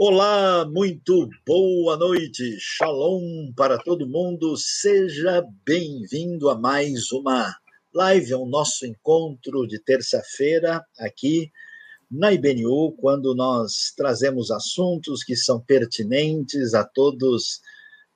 [0.00, 7.52] Olá, muito boa noite, shalom para todo mundo, seja bem-vindo a mais uma
[7.92, 11.50] live, ao nosso encontro de terça-feira aqui
[12.08, 17.60] na IBNU, quando nós trazemos assuntos que são pertinentes a todos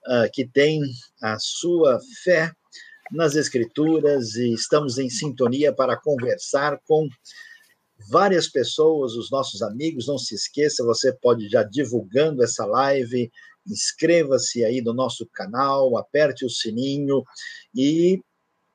[0.06, 0.80] uh, que têm
[1.20, 2.52] a sua fé
[3.10, 7.08] nas Escrituras e estamos em sintonia para conversar com
[8.08, 10.06] várias pessoas, os nossos amigos.
[10.06, 13.30] Não se esqueça, você pode já divulgando essa live,
[13.66, 17.22] inscreva-se aí no nosso canal, aperte o sininho
[17.74, 18.20] e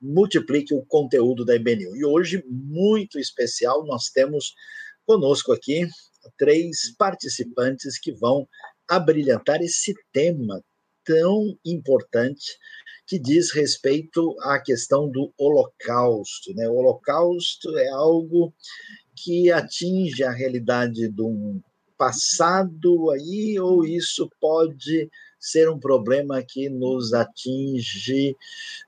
[0.01, 1.95] multiplique o conteúdo da IBNU.
[1.95, 4.53] E hoje, muito especial, nós temos
[5.05, 5.87] conosco aqui
[6.37, 8.47] três participantes que vão
[8.87, 10.61] abrilhantar esse tema
[11.03, 12.57] tão importante
[13.07, 16.53] que diz respeito à questão do Holocausto.
[16.53, 16.67] Né?
[16.67, 18.53] O Holocausto é algo
[19.17, 21.59] que atinge a realidade de um
[21.97, 25.09] passado aí, ou isso pode
[25.39, 28.35] ser um problema que nos atinge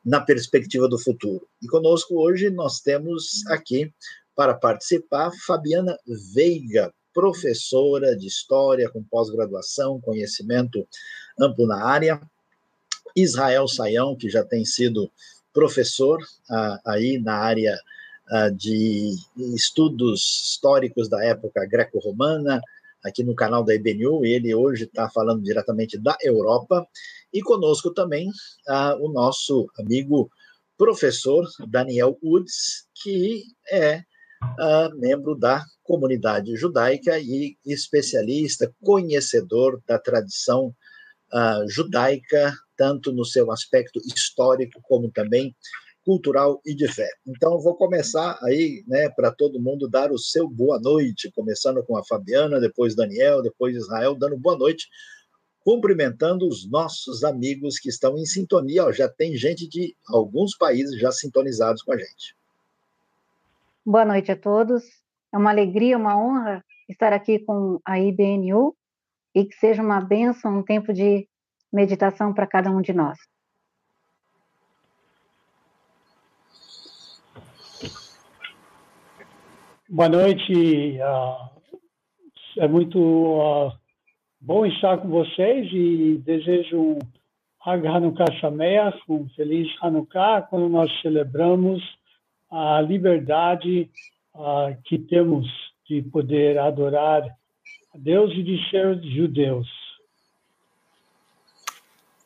[0.06, 1.48] na perspectiva do futuro.
[1.62, 3.92] E conosco hoje nós temos aqui
[4.36, 5.98] para participar Fabiana
[6.34, 10.88] Veiga, professora de História com pós-graduação, conhecimento
[11.40, 12.22] amplo na área,
[13.16, 15.12] Israel Saião, que já tem sido
[15.52, 17.78] professor ah, aí na área
[18.56, 19.16] de
[19.56, 22.62] estudos históricos da época greco-romana,
[23.04, 26.86] aqui no canal da IBNU, ele hoje está falando diretamente da Europa,
[27.34, 30.30] e conosco também uh, o nosso amigo
[30.78, 34.04] professor Daniel Woods, que é
[34.44, 40.74] uh, membro da comunidade judaica e especialista, conhecedor da tradição
[41.34, 45.56] uh, judaica, tanto no seu aspecto histórico como também
[46.06, 47.10] cultural e de fé.
[47.28, 51.98] Então, vou começar aí, né, para todo mundo dar o seu boa noite, começando com
[51.98, 54.88] a Fabiana, depois Daniel, depois Israel, dando boa noite,
[55.62, 58.86] cumprimentando os nossos amigos que estão em sintonia.
[58.86, 62.36] Ó, já tem gente de alguns países já sintonizados com a gente.
[63.86, 64.84] Boa noite a todos.
[65.34, 68.76] É uma alegria, uma honra estar aqui com a IBNU
[69.36, 71.28] e que seja uma bênção, um tempo de
[71.72, 73.18] meditação para cada um de nós.
[79.92, 81.00] Boa noite.
[81.00, 81.50] Uh,
[82.60, 83.72] é muito uh,
[84.40, 87.00] bom estar com vocês e desejo um
[87.66, 91.82] Hanukkah Sameach, um feliz Hanukkah, quando nós celebramos
[92.52, 93.90] a liberdade
[94.36, 95.48] uh, que temos
[95.90, 99.68] de poder adorar a Deus e de ser judeus.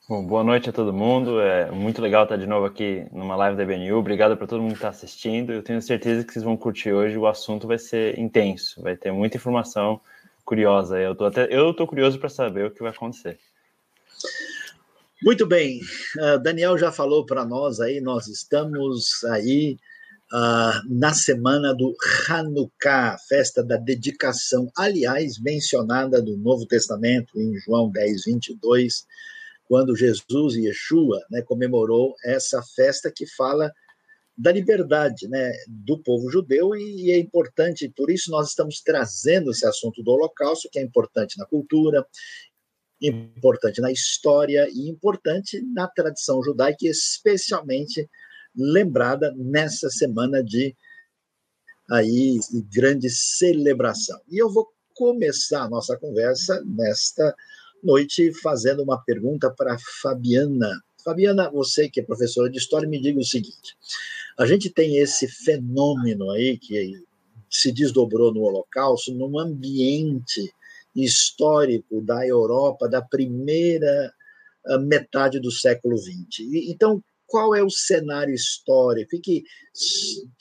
[0.06, 1.40] Bom, boa noite a todo mundo.
[1.40, 3.98] É muito legal estar de novo aqui numa live da BNU.
[3.98, 5.54] Obrigado para todo mundo que está assistindo.
[5.54, 7.18] Eu tenho certeza que vocês vão curtir hoje.
[7.18, 10.02] O assunto vai ser intenso, vai ter muita informação
[10.44, 11.00] curiosa.
[11.00, 13.40] Eu tô até eu tô curioso para saber o que vai acontecer.
[15.24, 15.80] Muito bem,
[16.18, 18.02] uh, Daniel já falou para nós aí.
[18.02, 19.78] Nós estamos aí
[20.34, 21.96] uh, na semana do
[22.28, 29.06] Hanukkah, festa da dedicação, aliás, mencionada do Novo Testamento em João 10, 22
[29.74, 33.74] quando Jesus e Yeshua né, comemorou essa festa que fala
[34.38, 39.50] da liberdade né, do povo judeu e, e é importante, por isso nós estamos trazendo
[39.50, 42.06] esse assunto do Holocausto, que é importante na cultura,
[43.02, 48.08] importante na história e importante na tradição judaica, especialmente
[48.56, 50.78] lembrada nessa semana de
[51.90, 52.40] aí
[52.72, 54.22] grande celebração.
[54.30, 57.36] E eu vou começar a nossa conversa nesta
[57.84, 60.72] noite fazendo uma pergunta para Fabiana.
[61.04, 63.76] Fabiana, você que é professora de história, me diga o seguinte:
[64.38, 67.04] a gente tem esse fenômeno aí que
[67.50, 70.52] se desdobrou no Holocausto, num ambiente
[70.96, 74.14] histórico da Europa da primeira
[74.66, 76.40] ah, metade do século XX.
[76.68, 79.20] Então, qual é o cenário histórico?
[79.22, 79.44] Que,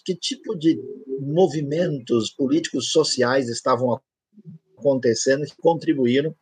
[0.05, 0.79] que tipo de
[1.21, 4.01] movimentos políticos sociais estavam
[4.77, 6.35] acontecendo que contribuíram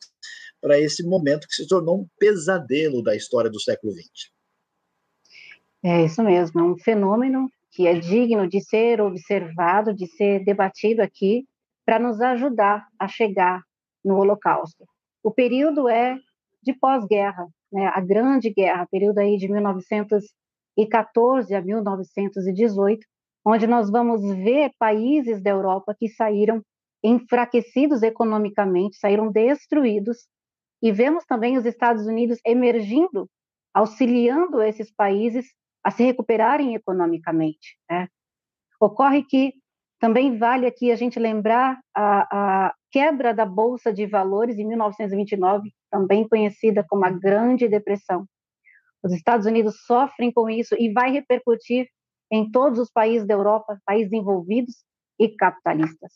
[0.61, 4.31] para esse momento que se tornou um pesadelo da história do século XX.
[5.83, 11.01] É isso mesmo, é um fenômeno que é digno de ser observado, de ser debatido
[11.01, 11.47] aqui,
[11.87, 13.63] para nos ajudar a chegar
[14.05, 14.85] no Holocausto.
[15.23, 16.19] O período é
[16.63, 17.91] de pós-guerra, né?
[17.95, 23.07] a Grande Guerra, período aí de 1914 a 1918,
[23.45, 26.63] onde nós vamos ver países da Europa que saíram
[27.03, 30.29] enfraquecidos economicamente, saíram destruídos
[30.83, 33.29] e vemos também os Estados Unidos emergindo,
[33.75, 35.47] auxiliando esses países
[35.85, 37.79] a se recuperarem economicamente.
[37.89, 38.09] Né?
[38.81, 39.55] Ocorre que
[40.01, 45.71] Também vale aqui a gente lembrar a, a quebra da Bolsa de Valores em 1929,
[45.91, 48.27] também conhecida como a Grande Depressão.
[49.03, 51.87] Os Estados Unidos sofrem com isso e vai repercutir
[52.33, 54.75] em todos os países da Europa, países envolvidos
[55.19, 56.15] e capitalistas.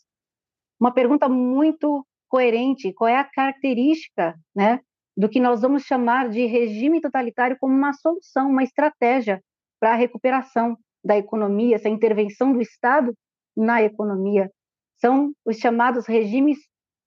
[0.79, 2.03] Uma pergunta muito
[2.35, 4.81] coerente, qual é a característica, né,
[5.15, 9.41] do que nós vamos chamar de regime totalitário como uma solução, uma estratégia
[9.79, 13.15] para a recuperação da economia, essa intervenção do Estado
[13.55, 14.51] na economia.
[14.99, 16.57] São os chamados regimes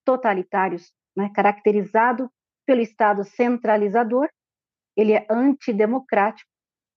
[0.02, 2.30] totalitários, né, caracterizado
[2.64, 4.30] pelo Estado centralizador,
[4.96, 6.50] ele é antidemocrático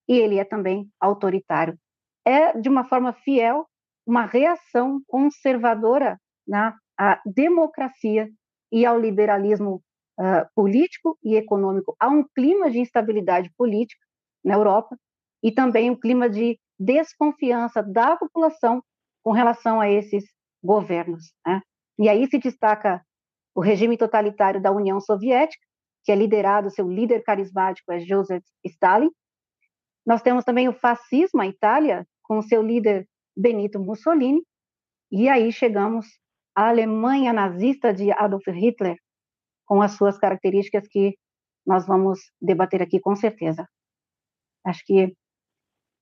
[0.08, 1.78] e ele é também autoritário.
[2.26, 3.66] É, de uma forma fiel,
[4.06, 6.18] uma reação conservadora
[6.48, 8.28] na à democracia
[8.70, 9.82] e ao liberalismo
[10.20, 11.96] uh, político e econômico.
[11.98, 14.00] Há um clima de instabilidade política
[14.44, 14.96] na Europa
[15.42, 18.80] e também um clima de desconfiança da população
[19.24, 20.24] com relação a esses
[20.62, 21.32] governos.
[21.44, 21.60] Né?
[21.98, 23.04] E aí se destaca
[23.52, 25.64] o regime totalitário da União Soviética,
[26.04, 29.10] que é liderado, seu líder carismático é Joseph Stalin.
[30.06, 34.42] Nós temos também o fascismo, a Itália, com seu líder Benito Mussolini.
[35.10, 36.06] E aí chegamos
[36.54, 38.96] à Alemanha nazista de Adolf Hitler,
[39.64, 41.16] com as suas características que
[41.66, 43.66] nós vamos debater aqui com certeza.
[44.64, 45.14] Acho que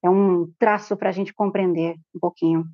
[0.03, 2.65] é um traço para a gente compreender um pouquinho.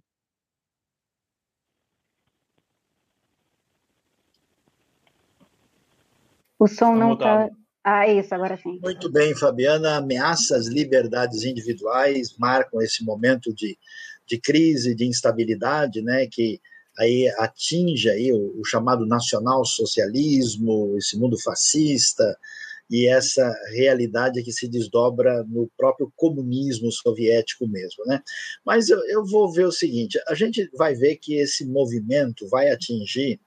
[6.59, 7.51] O som não está.
[7.85, 8.81] Ah, isso, agora sim.
[8.83, 9.99] Muito bem, Fabiana.
[9.99, 13.79] Ameaças liberdades individuais marcam esse momento de,
[14.27, 16.61] de crise, de instabilidade, né, que
[16.99, 22.37] aí atinge aí o, o chamado nacional-socialismo, esse mundo fascista,
[22.91, 28.23] e essa realidade que se desdobra no próprio comunismo soviético mesmo, né?
[28.65, 32.71] Mas eu, eu vou ver o seguinte: a gente vai ver que esse movimento vai
[32.71, 33.41] atingir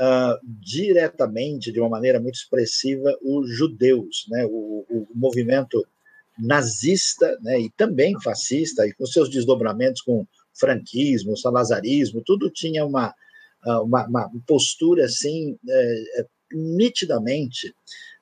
[0.00, 4.46] uh, diretamente, de uma maneira muito expressiva, os judeus, né?
[4.46, 5.86] O, o, movimento
[6.38, 7.60] nazista, né?
[7.60, 13.14] E também fascista, e com seus desdobramentos com franquismo, salazarismo, tudo tinha uma,
[13.64, 17.74] ah, uma, uma postura assim é, nitidamente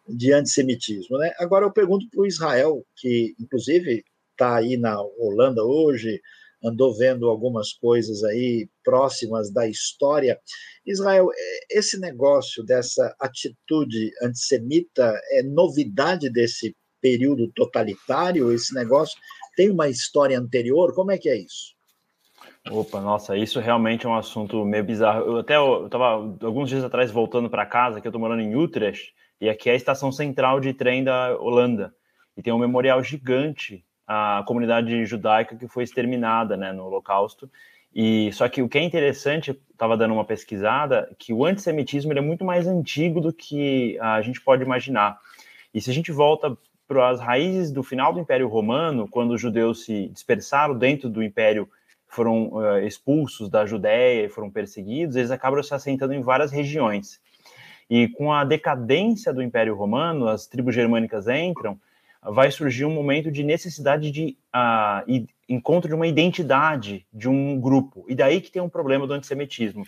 [0.09, 1.19] de antissemitismo.
[1.19, 1.33] Né?
[1.39, 6.21] Agora eu pergunto para o Israel, que inclusive está aí na Holanda hoje,
[6.63, 10.39] andou vendo algumas coisas aí próximas da história.
[10.87, 18.53] Israel, é, esse negócio dessa atitude antissemita é novidade desse período totalitário?
[18.53, 19.19] Esse negócio
[19.57, 20.95] tem uma história anterior?
[20.95, 21.75] Como é que é isso?
[22.71, 25.25] Opa, nossa, isso realmente é um assunto meio bizarro.
[25.25, 28.55] Eu até eu estava alguns dias atrás voltando para casa, que eu estou morando em
[28.55, 31.93] Utrecht, e aqui é a estação central de trem da Holanda.
[32.37, 37.51] E tem um memorial gigante à comunidade judaica que foi exterminada né, no Holocausto.
[37.93, 42.21] E só que o que é interessante, estava dando uma pesquisada, que o antissemitismo é
[42.21, 45.19] muito mais antigo do que a gente pode imaginar.
[45.75, 46.57] E se a gente volta
[46.87, 51.21] para as raízes do final do Império Romano, quando os judeus se dispersaram dentro do
[51.21, 51.69] Império
[52.11, 57.21] foram uh, expulsos da Judéia e foram perseguidos, eles acabam se assentando em várias regiões.
[57.89, 61.79] E com a decadência do Império Romano, as tribos germânicas entram,
[62.23, 68.05] vai surgir um momento de necessidade de uh, encontro de uma identidade de um grupo.
[68.09, 69.85] E daí que tem um problema do antissemitismo.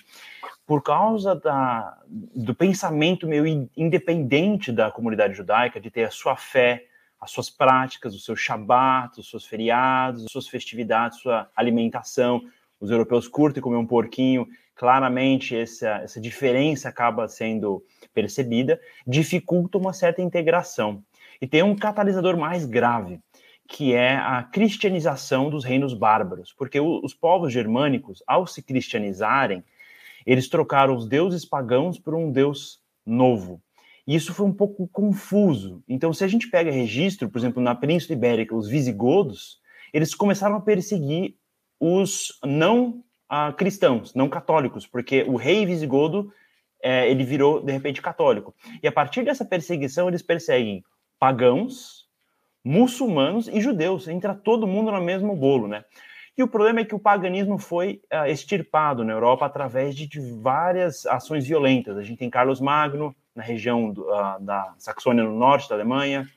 [0.66, 6.86] Por causa da, do pensamento meio independente da comunidade judaica, de ter a sua fé,
[7.22, 12.42] as suas práticas, os seus shabat, os seus feriados, as suas festividades, sua alimentação.
[12.80, 19.92] Os europeus curtem comer um porquinho, claramente essa, essa diferença acaba sendo percebida, dificulta uma
[19.92, 21.00] certa integração.
[21.40, 23.20] E tem um catalisador mais grave,
[23.68, 29.62] que é a cristianização dos reinos bárbaros, porque os povos germânicos, ao se cristianizarem,
[30.26, 33.62] eles trocaram os deuses pagãos por um deus novo.
[34.06, 35.82] E isso foi um pouco confuso.
[35.88, 39.60] Então, se a gente pega registro, por exemplo, na Península Ibérica, os visigodos,
[39.92, 41.36] eles começaram a perseguir
[41.78, 46.32] os não ah, cristãos, não católicos, porque o rei visigodo
[46.82, 48.54] é, ele virou de repente católico.
[48.82, 50.84] E a partir dessa perseguição, eles perseguem
[51.18, 52.08] pagãos,
[52.64, 54.08] muçulmanos e judeus.
[54.08, 55.84] Entra todo mundo no mesmo bolo, né?
[56.36, 60.20] E o problema é que o paganismo foi uh, extirpado na Europa através de, de,
[60.40, 61.96] várias ações violentas.
[61.96, 66.28] A gente tem Carlos Magno, na região do, uh, da Saxônia, no norte da Alemanha.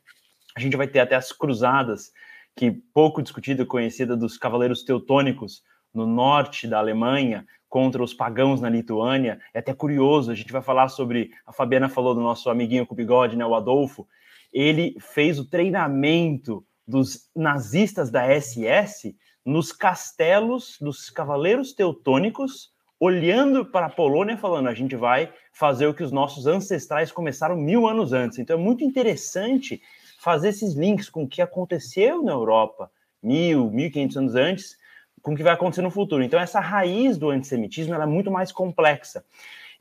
[0.55, 2.11] A gente vai ter até as cruzadas,
[2.55, 8.61] que pouco discutida e conhecida dos cavaleiros teutônicos no norte da Alemanha contra os pagãos
[8.61, 9.39] na Lituânia.
[9.53, 12.95] É até curioso, a gente vai falar sobre, a Fabiana falou do nosso amiguinho com
[12.95, 14.07] bigode, né, o Adolfo.
[14.53, 23.87] Ele fez o treinamento dos nazistas da SS nos castelos dos cavaleiros teutônicos, olhando para
[23.87, 28.13] a Polônia, falando: a gente vai fazer o que os nossos ancestrais começaram mil anos
[28.13, 28.39] antes.
[28.39, 29.81] Então é muito interessante
[30.19, 32.89] fazer esses links com o que aconteceu na Europa
[33.21, 34.77] mil, mil e quinhentos anos antes,
[35.21, 36.23] com o que vai acontecer no futuro.
[36.23, 39.25] Então essa raiz do antissemitismo é muito mais complexa.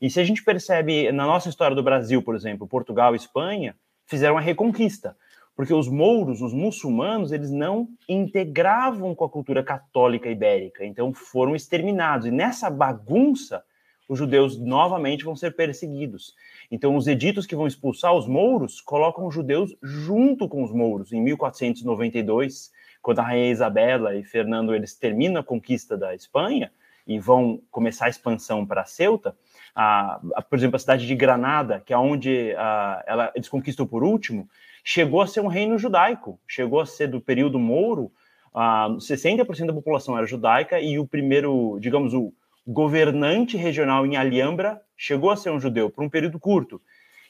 [0.01, 3.75] E se a gente percebe na nossa história do Brasil, por exemplo, Portugal e Espanha
[4.05, 5.15] fizeram a reconquista
[5.55, 11.55] porque os mouros, os muçulmanos, eles não integravam com a cultura católica ibérica, então foram
[11.55, 12.27] exterminados.
[12.27, 13.63] E nessa bagunça,
[14.07, 16.35] os judeus novamente vão ser perseguidos.
[16.69, 21.11] Então, os editos que vão expulsar os mouros colocam os judeus junto com os mouros.
[21.11, 22.71] Em 1492,
[23.01, 26.71] quando a rainha Isabela e Fernando eles terminam a conquista da Espanha
[27.07, 29.35] e vão começar a expansão para Ceuta,
[29.75, 33.85] a, a, por exemplo, a cidade de Granada, que é onde a, ela, eles conquistam
[33.85, 34.47] por último,
[34.83, 38.11] chegou a ser um reino judaico, chegou a ser do período mouro,
[38.53, 42.33] uh, 60% da população era judaica e o primeiro, digamos, o
[42.65, 46.81] governante regional em Alhambra chegou a ser um judeu por um período curto.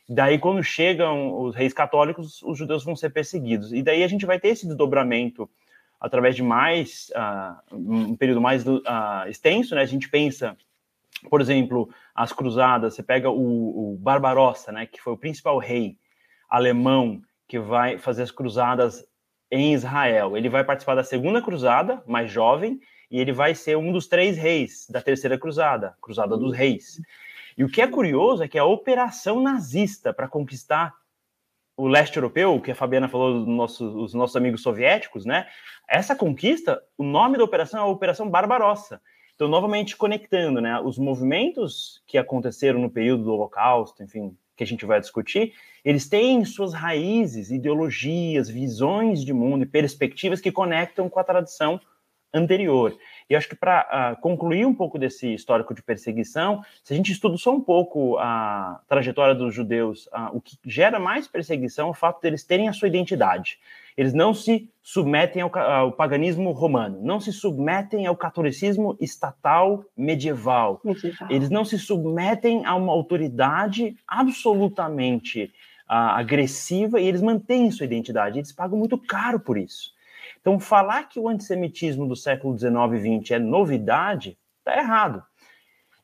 [0.08, 3.74] Daí, quando chegam os reis católicos, os judeus vão ser perseguidos.
[3.74, 5.50] E daí a gente vai ter esse desdobramento
[6.00, 8.82] através de mais uh, um período mais uh,
[9.28, 9.82] extenso, né?
[9.82, 10.56] A gente pensa,
[11.30, 12.96] por exemplo, as cruzadas.
[12.96, 14.86] Você pega o, o Barbarossa, né?
[14.86, 15.98] Que foi o principal rei
[16.50, 19.06] alemão que vai fazer as cruzadas
[19.52, 20.36] em Israel.
[20.36, 22.80] Ele vai participar da segunda cruzada, mais jovem,
[23.10, 27.00] e ele vai ser um dos três reis da terceira cruzada, Cruzada dos Reis.
[27.58, 30.94] E o que é curioso é que a operação nazista para conquistar
[31.78, 35.48] o leste europeu, que a Fabiana falou dos nossos, nossos amigos soviéticos, né?
[35.88, 39.02] Essa conquista, o nome da operação é a Operação Barbarossa.
[39.36, 44.68] Então, novamente conectando, né, os movimentos que aconteceram no período do Holocausto, enfim, que a
[44.68, 51.10] gente vai discutir, eles têm suas raízes, ideologias, visões de mundo e perspectivas que conectam
[51.10, 51.80] com a tradição
[52.34, 52.98] anterior.
[53.30, 56.96] E acho que para uh, ah, concluir um pouco desse histórico de perseguição, se a
[56.98, 61.88] gente estuda só um pouco a trajetória dos judeus, uh, o que gera mais perseguição
[61.88, 63.60] é o fato deles terem a sua identidade.
[63.98, 70.82] Eles não se submetem ao, ao, paganismo romano, não se submetem ao catolicismo estatal medieval.
[70.84, 71.28] medieval.
[71.32, 75.52] Eles não se submetem a uma autoridade absolutamente
[75.90, 78.38] uh, agressiva e eles mantêm sua identidade.
[78.38, 79.94] Eles pagam muito caro por isso.
[80.42, 85.24] Então, falar que o antissemitismo do século XIX e XX é novidade está errado.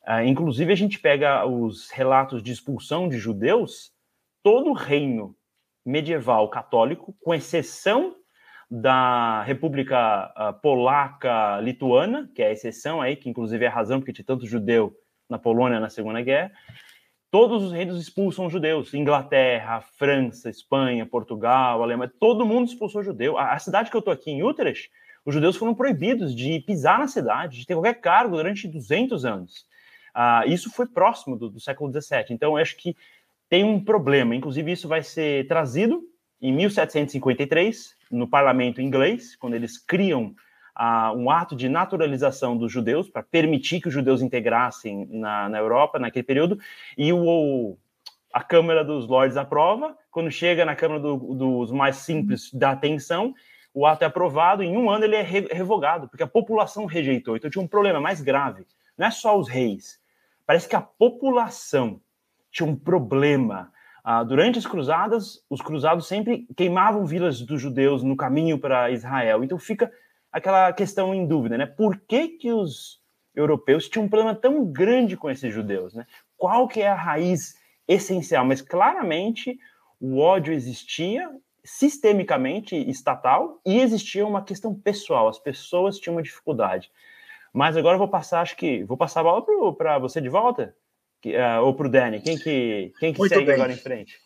[0.08, 3.92] Uh, inclusive, a gente pega os relatos de expulsão de judeus,
[4.42, 5.36] todo o reino
[5.86, 8.16] medieval católico, com exceção
[8.70, 14.00] da República uh, Polaca Lituana, que é a exceção aí, que inclusive é a razão
[14.00, 14.96] porque tinha tanto judeu
[15.30, 16.52] na Polônia na Segunda Guerra,
[17.30, 18.94] todos os reinos expulsam judeus.
[18.94, 23.38] Inglaterra, França, Espanha, Portugal, Alemanha, todo mundo expulsou judeu.
[23.38, 24.90] A, cidade que eu estou aqui, em Utrecht,
[25.26, 29.66] os judeus foram proibidos de pisar na cidade, de ter qualquer cargo durante 200 anos.
[30.16, 32.26] Uh, isso foi próximo do, do século XVII.
[32.32, 32.96] Então, eu acho que
[33.52, 34.34] tem um problema.
[34.34, 36.02] Inclusive, isso vai ser trazido
[36.42, 40.34] em 1753, no parlamento inglês, quando eles criam
[40.80, 45.58] uh, um ato de naturalização dos judeus, para permitir que os judeus integrassem na, na
[45.58, 46.58] Europa naquele período,
[46.98, 47.78] e o,
[48.34, 49.98] a Câmara dos Lords aprova.
[50.10, 53.34] Quando chega na Câmara do, dos mais simples da atenção,
[53.74, 57.36] o ato é aprovado, em um ano ele é revogado, porque a população rejeitou.
[57.36, 58.66] Então tinha um problema mais grave.
[58.98, 60.00] Não é só os reis.
[60.46, 62.00] Parece que a população
[62.52, 63.72] tinha um problema.
[64.04, 69.44] Ah, durante as cruzadas, os cruzados sempre queimavam vilas dos judeus no caminho para Israel.
[69.44, 69.92] Então fica
[70.32, 71.66] aquela questão em dúvida, né?
[71.66, 73.00] Por que, que os
[73.36, 76.06] europeus tinham um problema tão grande com esses judeus, né?
[76.36, 77.56] Qual que é a raiz
[77.88, 78.44] essencial?
[78.46, 79.58] Mas claramente
[80.00, 81.30] o ódio existia
[81.64, 85.28] sistemicamente estatal e existia uma questão pessoal.
[85.28, 86.92] As pessoas tinham uma dificuldade.
[87.54, 90.74] Mas agora eu vou passar, acho que vou passar a bola para você de volta
[91.30, 92.22] uh, ou para o Dani?
[92.22, 93.56] Quem que, quem que segue bem.
[93.56, 94.18] agora em frente?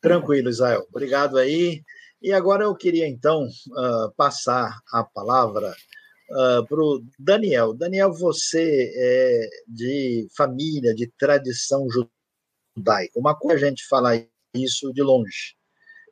[0.00, 0.86] Tranquilo, Israel.
[0.90, 1.82] Obrigado aí.
[2.20, 5.74] E agora eu queria, então, uh, passar a palavra
[6.30, 7.74] uh, para o Daniel.
[7.74, 13.18] Daniel, você é de família, de tradição judaica.
[13.18, 15.54] Uma coisa é a gente falar isso de longe,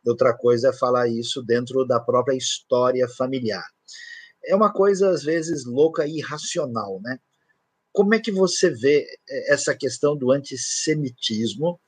[0.04, 3.64] outra coisa é falar isso dentro da própria história familiar.
[4.44, 7.18] É uma coisa, às vezes, louca e irracional, né?
[7.92, 11.80] Como é que você vê eh, essa questão do antissemitismo,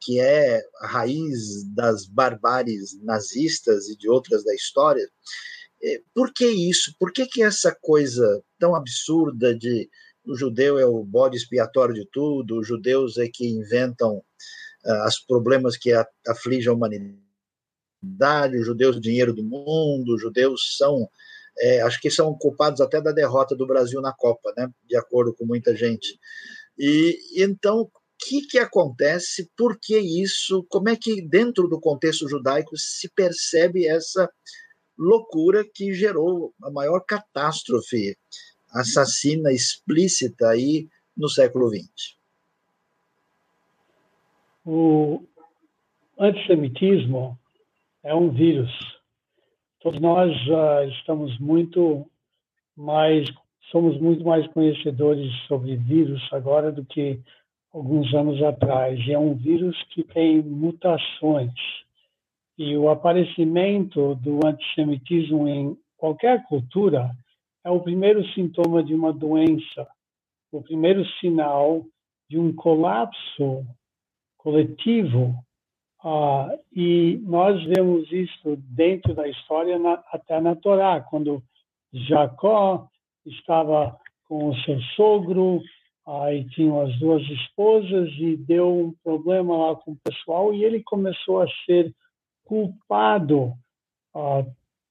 [0.00, 5.08] que é a raiz das barbáries nazistas e de outras da história?
[5.82, 6.94] Eh, por que isso?
[6.98, 9.88] Por que, que essa coisa tão absurda de
[10.28, 14.18] o judeu é o bode expiatório de tudo, os judeus é que inventam
[14.84, 15.90] uh, os problemas que
[16.26, 21.08] afligem a humanidade, os judeus o dinheiro do mundo, os judeus são
[21.60, 24.68] é, acho que são culpados até da derrota do Brasil na Copa, né?
[24.86, 26.18] De acordo com muita gente.
[26.78, 29.50] E então, o que, que acontece?
[29.56, 30.64] Por que isso?
[30.68, 34.30] Como é que, dentro do contexto judaico, se percebe essa
[34.96, 38.16] loucura que gerou a maior catástrofe
[38.70, 42.18] assassina explícita aí no século XX?
[44.64, 45.24] O
[46.18, 47.38] antissemitismo
[48.02, 48.97] é um vírus.
[49.80, 52.04] Todos nós uh, estamos muito
[52.76, 53.28] mais,
[53.70, 57.20] somos muito mais conhecedores sobre vírus agora do que
[57.72, 58.98] alguns anos atrás.
[59.06, 61.52] E é um vírus que tem mutações.
[62.56, 67.10] E o aparecimento do antissemitismo em qualquer cultura
[67.64, 69.86] é o primeiro sintoma de uma doença,
[70.50, 71.84] o primeiro sinal
[72.28, 73.64] de um colapso
[74.36, 75.34] coletivo.
[76.04, 81.42] Ah, e nós vemos isso dentro da história, na, até na Torá, quando
[81.92, 82.88] Jacó
[83.26, 85.60] estava com o seu sogro,
[86.06, 90.64] aí ah, tinham as duas esposas e deu um problema lá com o pessoal e
[90.64, 91.92] ele começou a ser
[92.44, 93.52] culpado
[94.14, 94.44] ah,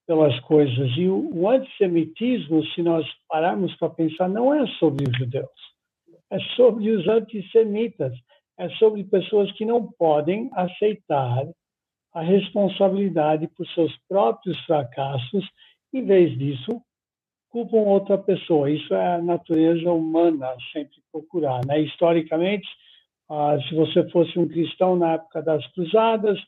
[0.05, 0.91] pelas coisas.
[0.97, 5.49] E o, antissemitismo, se nós pararmos para pensar, não é sobre os judeus,
[6.29, 8.13] é sobre os antissemitas
[8.57, 11.47] é sobre pessoas que não podem aceitar
[12.13, 15.47] a responsabilidade por seus próprios fracassos,
[15.93, 16.81] em vez disso,
[17.49, 18.71] culpam outra pessoa.
[18.71, 21.65] Isso é a natureza humana, sempre procurar.
[21.65, 21.81] Né?
[21.81, 22.67] Historicamente,
[23.29, 26.39] ah, se você fosse um cristão na época das cruzadas,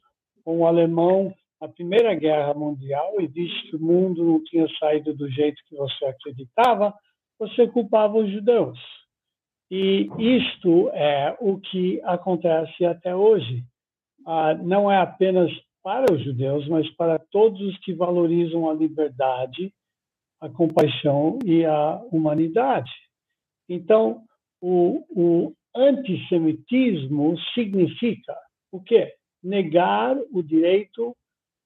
[0.45, 5.13] ou um alemão na Primeira Guerra Mundial, e disse que o mundo não tinha saído
[5.13, 6.93] do jeito que você acreditava,
[7.37, 8.79] você culpava os judeus.
[9.71, 13.63] E isto é o que acontece até hoje.
[14.25, 15.51] Ah, não é apenas
[15.83, 19.71] para os judeus, mas para todos os que valorizam a liberdade,
[20.41, 22.91] a compaixão e a humanidade.
[23.67, 24.23] Então,
[24.61, 28.35] o, o antissemitismo significa
[28.71, 29.13] o quê?
[29.43, 31.15] Negar o direito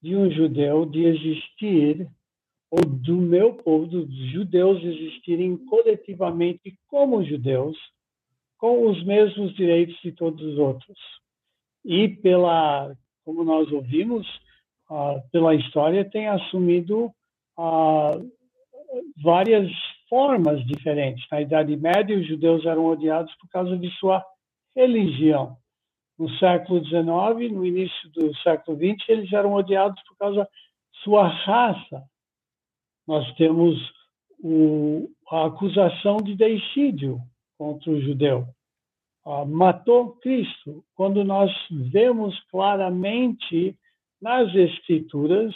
[0.02, 2.08] de um judeu de existir,
[2.70, 7.78] ou do meu povo, dos judeus existirem coletivamente como judeus,
[8.64, 10.98] com os mesmos direitos de todos os outros.
[11.84, 12.96] E pela,
[13.26, 14.26] como nós ouvimos,
[14.90, 17.08] uh, pela história tem assumido
[17.60, 18.32] uh,
[19.22, 19.70] várias
[20.08, 21.28] formas diferentes.
[21.30, 24.24] Na Idade Média, os judeus eram odiados por causa de sua
[24.74, 25.58] religião.
[26.18, 30.48] No século XIX, no início do século XX, eles eram odiados por causa
[31.04, 32.02] sua raça.
[33.06, 33.78] Nós temos
[34.40, 37.20] o, a acusação de deicídio,
[37.64, 38.46] contra o judeu.
[39.26, 40.84] Ah, matou Cristo.
[40.96, 43.80] Quando nós vemos claramente
[44.22, 45.56] nas Escrituras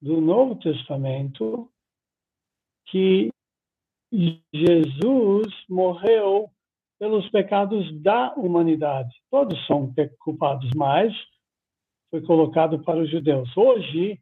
[0.00, 1.68] do Novo Testamento
[2.86, 3.28] que
[4.54, 6.48] Jesus morreu
[6.98, 9.14] pelos pecados da humanidade.
[9.30, 11.12] Todos são culpados, mas
[12.10, 13.54] foi colocado para os judeus.
[13.54, 14.18] Hoje,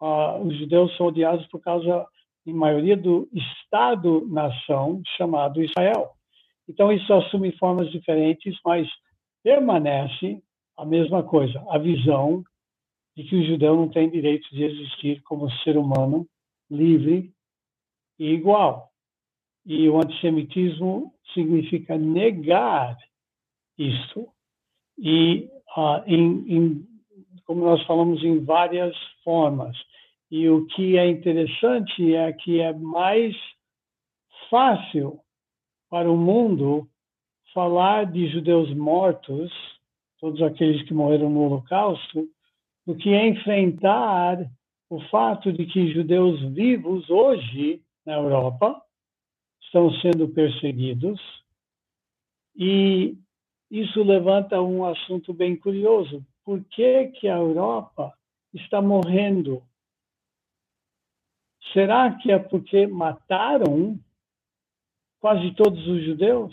[0.00, 2.06] uh, os judeus são odiados por causa,
[2.46, 6.14] em maioria, do Estado-nação chamado Israel.
[6.68, 8.88] Então, isso assume formas diferentes, mas
[9.42, 10.42] permanece
[10.76, 12.42] a mesma coisa, a visão
[13.16, 16.26] de que o judeu não tem direito de existir como ser humano
[16.70, 17.32] livre
[18.18, 18.90] e igual.
[19.66, 22.96] E o antissemitismo significa negar
[23.78, 24.28] isso.
[24.98, 26.86] E, uh, em, em,
[27.44, 29.76] como nós falamos, em várias formas.
[30.30, 33.36] E o que é interessante é que é mais
[34.48, 35.20] fácil
[35.92, 36.88] para o mundo
[37.52, 39.52] falar de judeus mortos,
[40.18, 42.26] todos aqueles que morreram no Holocausto,
[42.86, 44.38] do que enfrentar
[44.88, 48.82] o fato de que judeus vivos hoje na Europa
[49.60, 51.20] estão sendo perseguidos.
[52.56, 53.14] E
[53.70, 56.24] isso levanta um assunto bem curioso.
[56.42, 58.14] Por que, que a Europa
[58.54, 59.62] está morrendo?
[61.74, 64.00] Será que é porque mataram
[65.22, 66.52] quase todos os judeus.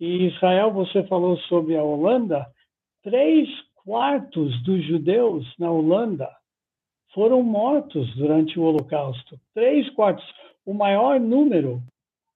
[0.00, 2.44] E Israel, você falou sobre a Holanda,
[3.02, 6.28] três quartos dos judeus na Holanda
[7.14, 9.38] foram mortos durante o Holocausto.
[9.54, 10.24] Três quartos,
[10.66, 11.80] o maior número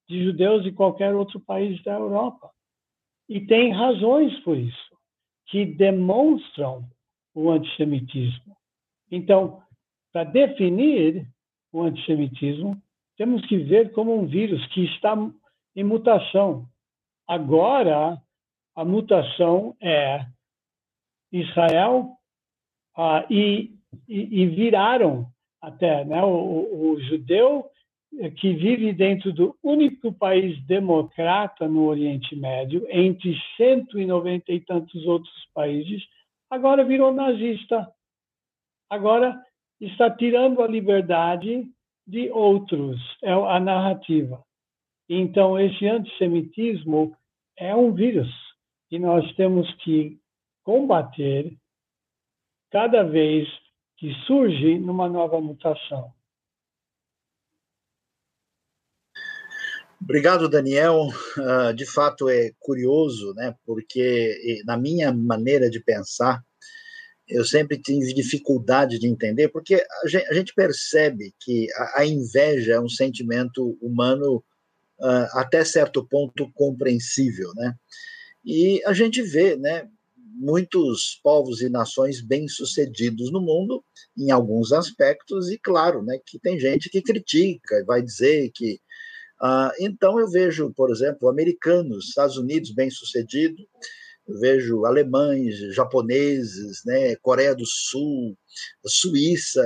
[0.09, 2.49] de judeus de qualquer outro país da Europa.
[3.29, 4.97] E tem razões por isso,
[5.47, 6.89] que demonstram
[7.35, 8.57] o antissemitismo.
[9.11, 9.61] Então,
[10.13, 11.27] para definir
[11.73, 12.81] o antissemitismo,
[13.17, 15.17] temos que ver como um vírus que está
[15.77, 16.67] em mutação.
[17.29, 18.21] Agora,
[18.75, 20.25] a mutação é
[21.31, 22.17] Israel
[22.97, 23.75] ah, e,
[24.09, 25.27] e, e, viraram
[25.61, 26.23] até, né?
[26.23, 27.71] O, o, judeu
[28.37, 35.49] que vive dentro do único país democrata no Oriente Médio, entre 190 e tantos outros
[35.53, 36.03] países,
[36.49, 37.87] agora virou nazista.
[38.89, 39.39] Agora
[39.81, 41.69] está tirando a liberdade
[42.07, 44.46] de outros, é a narrativa.
[45.09, 47.17] Então, esse antissemitismo
[47.59, 48.29] é um vírus
[48.91, 50.19] e nós temos que
[50.63, 51.57] combater
[52.71, 53.49] cada vez
[53.97, 56.13] que surge numa nova mutação.
[60.01, 61.09] Obrigado, Daniel.
[61.39, 63.55] Uh, de fato é curioso, né?
[63.65, 66.43] Porque na minha maneira de pensar,
[67.27, 71.67] eu sempre tive dificuldade de entender, porque a gente, percebe que
[71.97, 74.45] a, inveja é um sentimento humano
[75.01, 77.75] uh, até certo ponto compreensível, né?
[78.45, 79.89] E a gente vê, né?
[80.39, 83.83] Muitos povos e nações bem-sucedidos no mundo,
[84.17, 88.79] em alguns aspectos, e claro, né, que tem gente que critica, vai dizer que
[89.41, 93.57] ah, então eu vejo, por exemplo, americanos, Estados Unidos bem-sucedido,
[94.27, 98.37] eu vejo alemães, japoneses, né, Coreia do Sul,
[98.85, 99.63] Suíça,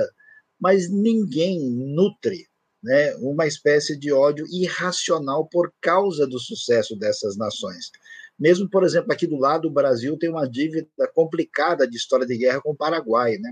[0.59, 2.47] mas ninguém nutre
[2.83, 7.91] né, uma espécie de ódio irracional por causa do sucesso dessas nações.
[8.39, 12.37] Mesmo, por exemplo, aqui do lado, o Brasil tem uma dívida complicada de história de
[12.37, 13.37] guerra com o Paraguai.
[13.37, 13.51] Né?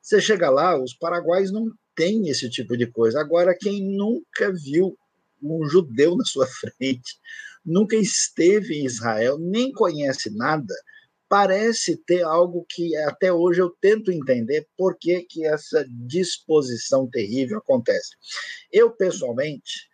[0.00, 3.20] Você chega lá, os paraguaios não têm esse tipo de coisa.
[3.20, 4.96] Agora, quem nunca viu
[5.42, 6.46] um judeu na sua
[6.78, 7.18] frente,
[7.64, 10.74] nunca esteve em Israel, nem conhece nada,
[11.30, 17.58] parece ter algo que até hoje eu tento entender por que, que essa disposição terrível
[17.58, 18.16] acontece.
[18.72, 19.88] Eu, pessoalmente,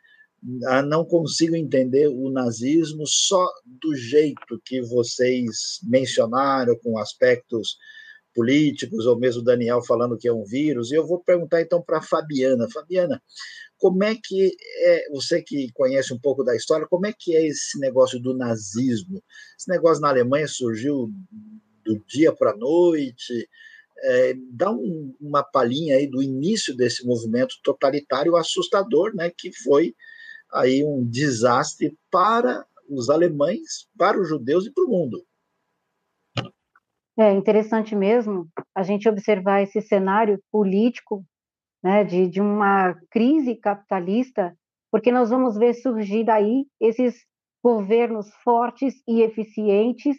[0.64, 7.77] ah, não consigo entender o nazismo só do jeito que vocês mencionaram, com aspectos
[8.35, 10.90] políticos, ou mesmo Daniel falando que é um vírus.
[10.90, 12.66] E eu vou perguntar então para Fabiana.
[12.72, 13.22] Fabiana,
[13.79, 17.47] como é que é, você que conhece um pouco da história, como é que é
[17.47, 19.23] esse negócio do nazismo?
[19.59, 21.11] Esse negócio na Alemanha surgiu
[21.85, 23.49] do dia para a noite.
[23.99, 29.95] É, dá um, uma palhinha aí do início desse movimento totalitário assustador, né, que foi
[30.53, 35.25] aí um desastre para os alemães, para os judeus e para o mundo.
[37.19, 41.25] É interessante mesmo a gente observar esse cenário político
[41.87, 44.53] né, de, de uma crise capitalista,
[44.90, 47.14] porque nós vamos ver surgir daí esses
[47.62, 50.16] governos fortes e eficientes,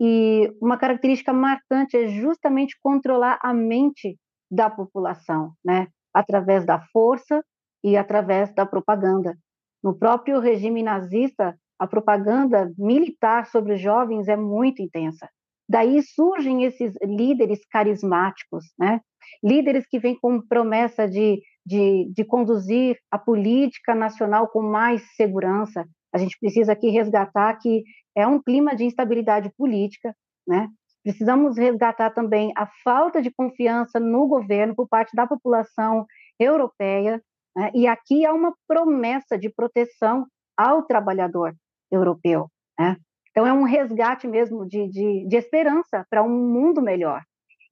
[0.00, 4.18] e uma característica marcante é justamente controlar a mente
[4.50, 7.40] da população, né, através da força
[7.84, 9.38] e através da propaganda.
[9.84, 15.28] No próprio regime nazista, a propaganda militar sobre os jovens é muito intensa.
[15.68, 19.00] Daí surgem esses líderes carismáticos, né?
[19.42, 25.86] Líderes que vêm com promessa de, de, de conduzir a política nacional com mais segurança.
[26.12, 27.82] A gente precisa aqui resgatar que
[28.16, 30.14] é um clima de instabilidade política,
[30.46, 30.68] né?
[31.02, 36.04] Precisamos resgatar também a falta de confiança no governo por parte da população
[36.36, 37.22] europeia,
[37.56, 37.70] né?
[37.72, 41.54] e aqui há uma promessa de proteção ao trabalhador
[41.92, 42.50] europeu.
[42.76, 42.96] Né?
[43.30, 47.22] Então, é um resgate mesmo de, de, de esperança para um mundo melhor.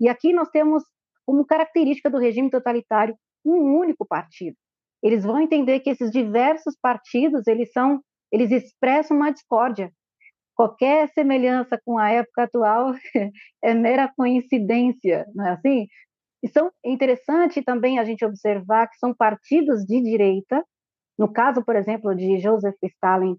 [0.00, 0.84] E aqui nós temos
[1.26, 4.56] como característica do regime totalitário um único partido.
[5.02, 8.00] Eles vão entender que esses diversos partidos, eles são,
[8.32, 9.92] eles expressam uma discórdia.
[10.54, 12.94] Qualquer semelhança com a época atual
[13.62, 15.86] é mera coincidência, não é assim?
[16.42, 20.64] E são é interessante também a gente observar que são partidos de direita.
[21.18, 23.36] No caso, por exemplo, de Joseph Stalin,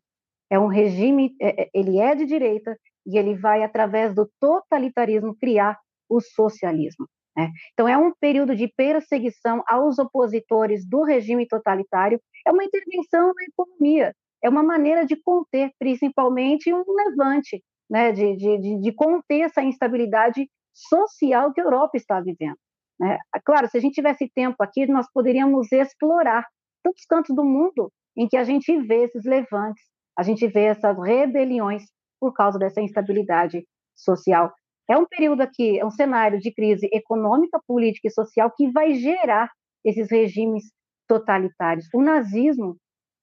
[0.50, 5.36] é um regime, é, é, ele é de direita e ele vai, através do totalitarismo,
[5.36, 5.78] criar
[6.10, 7.08] o socialismo.
[7.36, 7.52] Né?
[7.74, 13.44] Então, é um período de perseguição aos opositores do regime totalitário, é uma intervenção na
[13.44, 18.12] economia, é uma maneira de conter, principalmente, um levante, né?
[18.12, 22.58] de, de, de conter essa instabilidade social que a Europa está vivendo.
[23.00, 23.18] Né?
[23.44, 26.46] Claro, se a gente tivesse tempo aqui, nós poderíamos explorar
[26.84, 29.84] tantos cantos do mundo em que a gente vê esses levantes,
[30.18, 31.84] a gente vê essas rebeliões
[32.20, 34.54] por causa dessa instabilidade social.
[34.90, 38.94] É um período aqui, é um cenário de crise econômica, política e social que vai
[38.94, 39.52] gerar
[39.84, 40.72] esses regimes
[41.08, 41.88] totalitários.
[41.94, 42.78] O nazismo,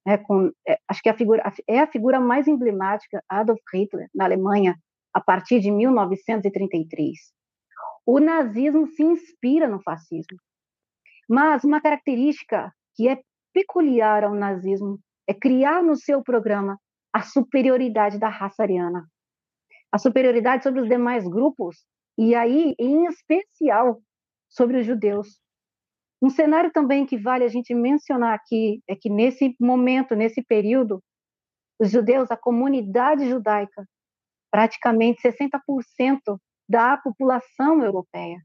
[0.06, 4.24] é, com, é, acho que a figura, é a figura mais emblemática, Adolf Hitler, na
[4.24, 4.76] Alemanha,
[5.14, 7.18] a partir de 1933.
[8.04, 10.38] O nazismo se inspira no fascismo.
[11.28, 13.20] Mas uma característica que é
[13.52, 14.98] peculiar ao nazismo
[15.28, 16.78] é criar no seu programa
[17.12, 19.06] a superioridade da raça ariana,
[19.92, 21.84] a superioridade sobre os demais grupos,
[22.18, 24.00] e aí, em especial,
[24.48, 25.38] sobre os judeus.
[26.22, 31.02] Um cenário também que vale a gente mencionar aqui é que nesse momento, nesse período,
[31.80, 33.84] os judeus, a comunidade judaica,
[34.50, 38.38] praticamente 60% da população europeia.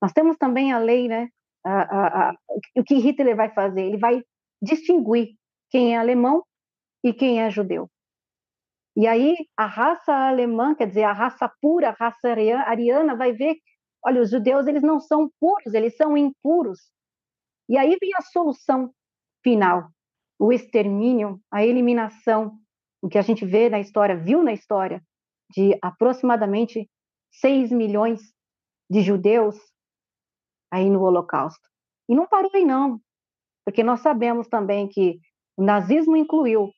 [0.00, 1.28] Nós temos também a lei, né?
[1.64, 2.34] A, a, a,
[2.76, 3.82] o que Hitler vai fazer?
[3.82, 4.22] Ele vai
[4.62, 5.34] distinguir
[5.68, 6.42] quem é alemão
[7.04, 7.90] e quem é judeu.
[8.96, 13.56] E aí a raça alemã, quer dizer, a raça pura, a raça ariana, vai ver,
[14.04, 16.80] olha, os judeus eles não são puros, eles são impuros.
[17.68, 18.92] E aí vem a solução
[19.42, 19.88] final,
[20.38, 22.58] o extermínio, a eliminação,
[23.00, 25.02] o que a gente vê na história, viu na história,
[25.50, 26.88] de aproximadamente
[27.32, 28.20] 6 milhões
[28.90, 29.56] de judeus
[30.70, 31.68] aí no Holocausto.
[32.08, 33.00] E não parou aí não,
[33.64, 35.20] porque nós sabemos também que
[35.56, 36.70] o nazismo incluiu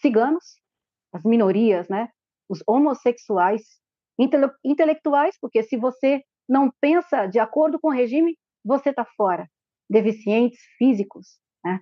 [0.00, 0.56] ciganos,
[1.12, 2.08] as minorias, né?
[2.48, 3.62] Os homossexuais,
[4.18, 9.48] intele intelectuais, porque se você não pensa de acordo com o regime, você está fora.
[9.88, 11.80] Deficientes físicos, né?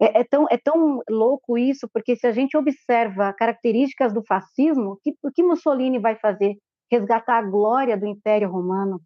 [0.00, 4.98] É, é, tão, é tão louco isso, porque se a gente observa características do fascismo,
[5.02, 6.56] que, o que Mussolini vai fazer?
[6.90, 9.00] Resgatar a glória do Império Romano.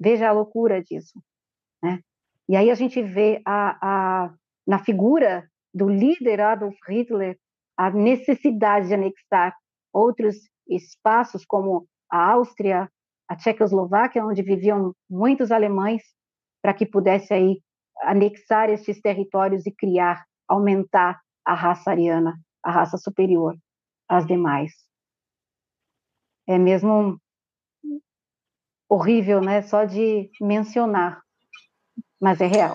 [0.00, 1.20] Veja a loucura disso.
[1.82, 2.00] Né?
[2.48, 3.78] E aí a gente vê a,
[4.26, 4.34] a,
[4.66, 7.36] na figura do líder Adolf Hitler
[7.78, 9.54] a necessidade de anexar
[9.92, 10.36] outros
[10.68, 12.90] espaços, como a Áustria,
[13.28, 16.02] a Tchecoslováquia, onde viviam muitos alemães,
[16.60, 17.62] para que pudesse aí
[18.02, 23.56] anexar esses territórios e criar, aumentar a raça ariana, a raça superior
[24.08, 24.72] às demais.
[26.48, 27.20] É mesmo
[28.88, 29.62] horrível, né?
[29.62, 31.22] Só de mencionar,
[32.20, 32.74] mas é real.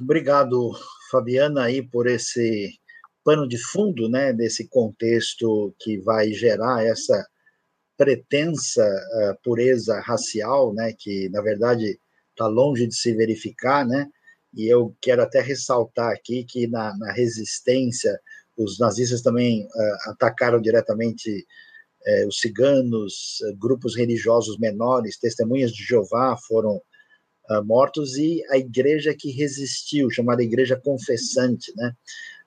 [0.00, 0.72] Obrigado,
[1.10, 2.70] Fabiana, aí por esse
[3.26, 7.26] pano de fundo, né, desse contexto que vai gerar essa
[7.96, 11.98] pretensa uh, pureza racial, né, que na verdade
[12.30, 14.06] está longe de se verificar, né,
[14.54, 18.16] e eu quero até ressaltar aqui que na, na resistência
[18.56, 21.44] os nazistas também uh, atacaram diretamente
[22.06, 26.80] uh, os ciganos, grupos religiosos menores, testemunhas de Jeová foram
[27.64, 31.92] mortos e a igreja que resistiu, chamada Igreja Confessante, né,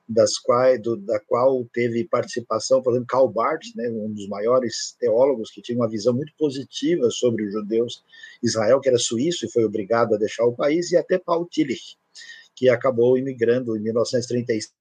[0.10, 4.96] das quais, do, da qual teve participação, por exemplo, Karl Barth, né, um dos maiores
[5.00, 8.04] teólogos que tinha uma visão muito positiva sobre os judeus,
[8.42, 11.96] Israel, que era suíço e foi obrigado a deixar o país, e até Paul Tillich,
[12.56, 14.74] que acabou imigrando em 1935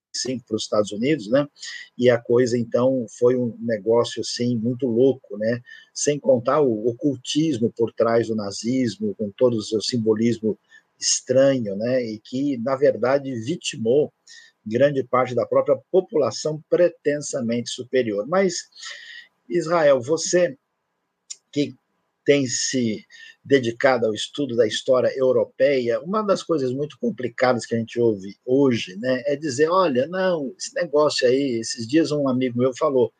[0.47, 1.47] para os Estados Unidos, né?
[1.95, 5.61] E a coisa então foi um negócio assim muito louco, né?
[5.93, 10.57] Sem contar o ocultismo por trás do nazismo, com todo o seu simbolismo
[10.99, 12.03] estranho, né?
[12.03, 14.11] E que na verdade vitimou
[14.65, 18.27] grande parte da própria população pretensamente superior.
[18.27, 18.55] Mas,
[19.47, 20.57] Israel, você
[21.51, 21.75] que
[22.25, 23.03] tem se
[23.43, 28.37] dedicado ao estudo da história europeia, uma das coisas muito complicadas que a gente ouve
[28.45, 33.11] hoje né, é dizer: olha, não, esse negócio aí, esses dias um amigo meu falou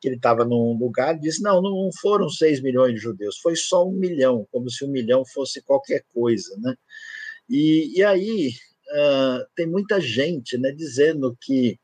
[0.00, 3.56] que ele estava num lugar e disse: não, não foram 6 milhões de judeus, foi
[3.56, 6.54] só um milhão, como se um milhão fosse qualquer coisa.
[6.58, 6.74] Né?
[7.48, 8.52] E, e aí
[8.90, 11.78] uh, tem muita gente né, dizendo que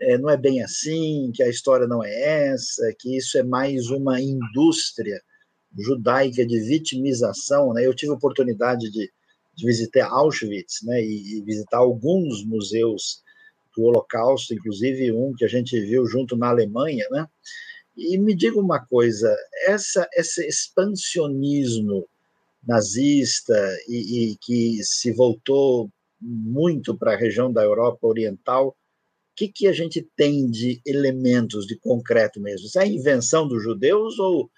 [0.00, 3.90] é, não é bem assim, que a história não é essa, que isso é mais
[3.90, 5.20] uma indústria
[5.78, 7.72] judaica de vitimização.
[7.74, 7.86] Né?
[7.86, 9.12] Eu tive a oportunidade de,
[9.54, 13.22] de visitar Auschwitz né, e, e visitar alguns museus
[13.76, 17.26] do Holocausto, inclusive um que a gente viu junto na Alemanha, né?
[17.96, 22.08] E me diga uma coisa, essa, esse expansionismo
[22.66, 23.54] nazista
[23.88, 25.90] e, e, que se voltou
[26.20, 28.74] muito para a região da Europa Oriental, o
[29.36, 32.66] que, que a gente tem de elementos de concreto mesmo?
[32.66, 34.50] Isso é invenção dos judeus ou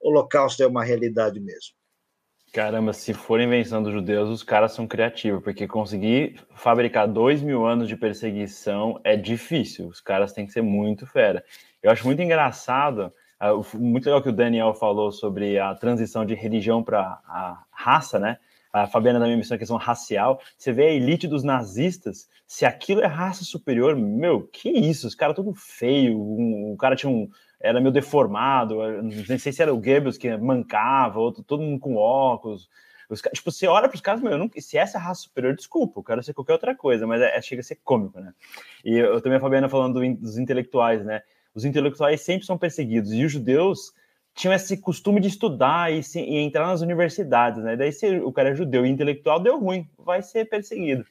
[0.00, 1.78] o Holocausto é uma realidade mesmo?
[2.52, 7.66] Caramba, se for invenção dos judeus, os caras são criativos, porque conseguir fabricar dois mil
[7.66, 9.88] anos de perseguição é difícil.
[9.88, 11.44] Os caras têm que ser muito fera.
[11.82, 16.34] Eu acho muito engraçado, ah, muito legal que o Daniel falou sobre a transição de
[16.34, 18.38] religião para a raça, né?
[18.82, 20.40] A Fabiana também mencionou a questão racial.
[20.56, 25.06] Você vê a elite dos nazistas, se aquilo é raça superior, meu, que isso?
[25.06, 27.28] Os caras tudo feio, um, o cara tinha um.
[27.60, 31.96] Era meio deformado, não sei se era o Goebbels que mancava, outro, todo mundo com
[31.96, 32.68] óculos.
[33.08, 35.98] Os, tipo, você olha para os caras, meu, não, se essa é raça superior, desculpa,
[35.98, 38.32] eu quero ser qualquer outra coisa, mas é, é, chega a ser cômico, né?
[38.84, 41.22] E eu também a Fabiana falando do, dos intelectuais, né?
[41.54, 43.92] Os intelectuais sempre são perseguidos, e os judeus
[44.38, 47.76] tinham esse costume de estudar e, se, e, entrar nas universidades, né?
[47.76, 51.04] Daí, se o cara é judeu e intelectual, deu ruim, vai ser perseguido.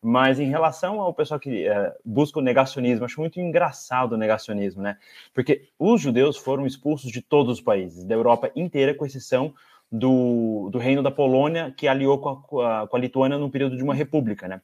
[0.00, 4.80] Mas em relação ao pessoal que é, busca o negacionismo, acho muito engraçado o negacionismo,
[4.80, 4.96] né?
[5.34, 9.52] Porque os judeus foram expulsos de todos os países, da Europa inteira, com exceção
[9.90, 13.84] do, do reino da Polônia, que aliou com a, com a Lituânia no período de
[13.84, 14.62] uma república, né?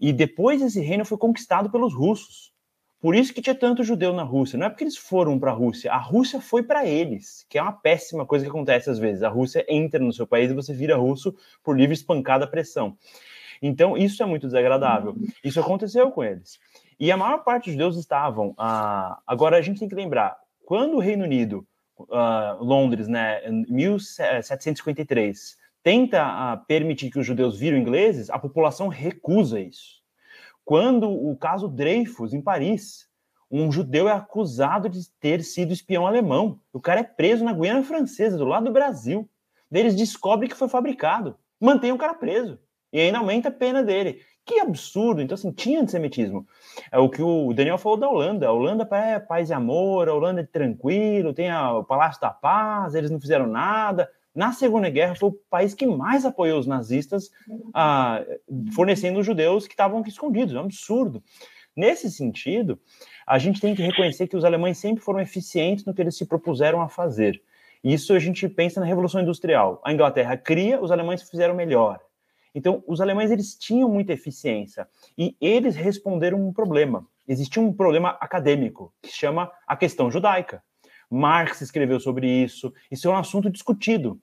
[0.00, 2.50] E depois esse reino foi conquistado pelos russos.
[3.02, 4.56] Por isso que tinha tanto judeu na Rússia.
[4.56, 7.62] Não é porque eles foram para a Rússia, a Rússia foi para eles, que é
[7.62, 9.24] uma péssima coisa que acontece às vezes.
[9.24, 11.34] A Rússia entra no seu país e você vira russo
[11.64, 12.96] por livre espancada pressão.
[13.60, 15.16] Então, isso é muito desagradável.
[15.42, 16.60] Isso aconteceu com eles.
[16.98, 18.54] E a maior parte dos judeus estavam.
[18.56, 21.66] Ah, agora, a gente tem que lembrar: quando o Reino Unido,
[22.12, 28.86] ah, Londres, né, em 1753, tenta ah, permitir que os judeus viram ingleses, a população
[28.86, 30.01] recusa isso.
[30.64, 33.08] Quando o caso Dreyfus, em Paris,
[33.50, 36.60] um judeu é acusado de ter sido espião alemão.
[36.72, 39.28] O cara é preso na Guiana Francesa, do lado do Brasil.
[39.70, 41.36] Eles descobrem que foi fabricado.
[41.60, 42.58] Mantém o cara preso.
[42.92, 44.20] E ainda aumenta a pena dele.
[44.44, 45.20] Que absurdo!
[45.22, 46.46] Então, assim, tinha antissemitismo.
[46.90, 48.48] É o que o Daniel falou da Holanda.
[48.48, 52.94] A Holanda é paz e amor, a Holanda é tranquilo, tem o Palácio da Paz,
[52.94, 57.30] eles não fizeram nada na Segunda Guerra, foi o país que mais apoiou os nazistas,
[57.74, 58.24] ah,
[58.74, 60.54] fornecendo os judeus que estavam escondidos.
[60.54, 61.22] É um absurdo.
[61.76, 62.78] Nesse sentido,
[63.26, 66.26] a gente tem que reconhecer que os alemães sempre foram eficientes no que eles se
[66.26, 67.42] propuseram a fazer.
[67.82, 69.80] Isso a gente pensa na Revolução Industrial.
[69.84, 72.00] A Inglaterra cria, os alemães fizeram melhor.
[72.54, 77.06] Então, os alemães eles tinham muita eficiência e eles responderam um problema.
[77.26, 80.62] Existia um problema acadêmico que chama a questão judaica.
[81.12, 82.72] Marx escreveu sobre isso.
[82.90, 84.20] Isso é um assunto discutido.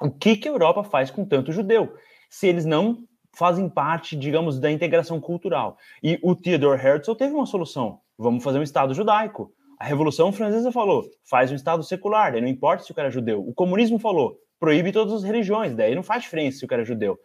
[0.00, 1.94] O que, que a Europa faz com tanto judeu?
[2.28, 5.76] Se eles não fazem parte, digamos, da integração cultural.
[6.02, 8.00] E o Theodor Herzl teve uma solução.
[8.16, 9.52] Vamos fazer um Estado judaico.
[9.78, 13.10] A Revolução Francesa falou, faz um Estado secular, daí não importa se o cara é
[13.10, 13.46] judeu.
[13.46, 16.84] O comunismo falou, proíbe todas as religiões, daí não faz diferença se o cara é
[16.84, 17.18] judeu.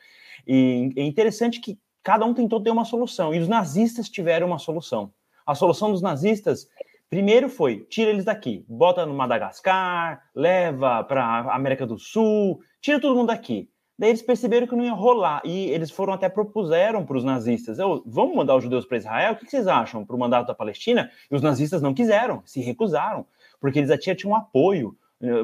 [0.47, 4.57] E é interessante que cada um tentou ter uma solução, e os nazistas tiveram uma
[4.57, 5.13] solução.
[5.45, 6.67] A solução dos nazistas
[7.09, 13.15] Primeiro foi, tira eles daqui, bota no Madagascar, leva para América do Sul, tira todo
[13.15, 13.67] mundo daqui.
[13.97, 17.77] Daí eles perceberam que não ia rolar e eles foram até propuseram para os nazistas:
[18.05, 19.33] vamos mandar os judeus para Israel?
[19.33, 21.11] O que vocês acham para o mandato da Palestina?
[21.29, 23.25] E os nazistas não quiseram, se recusaram,
[23.59, 24.95] porque eles já tinham apoio.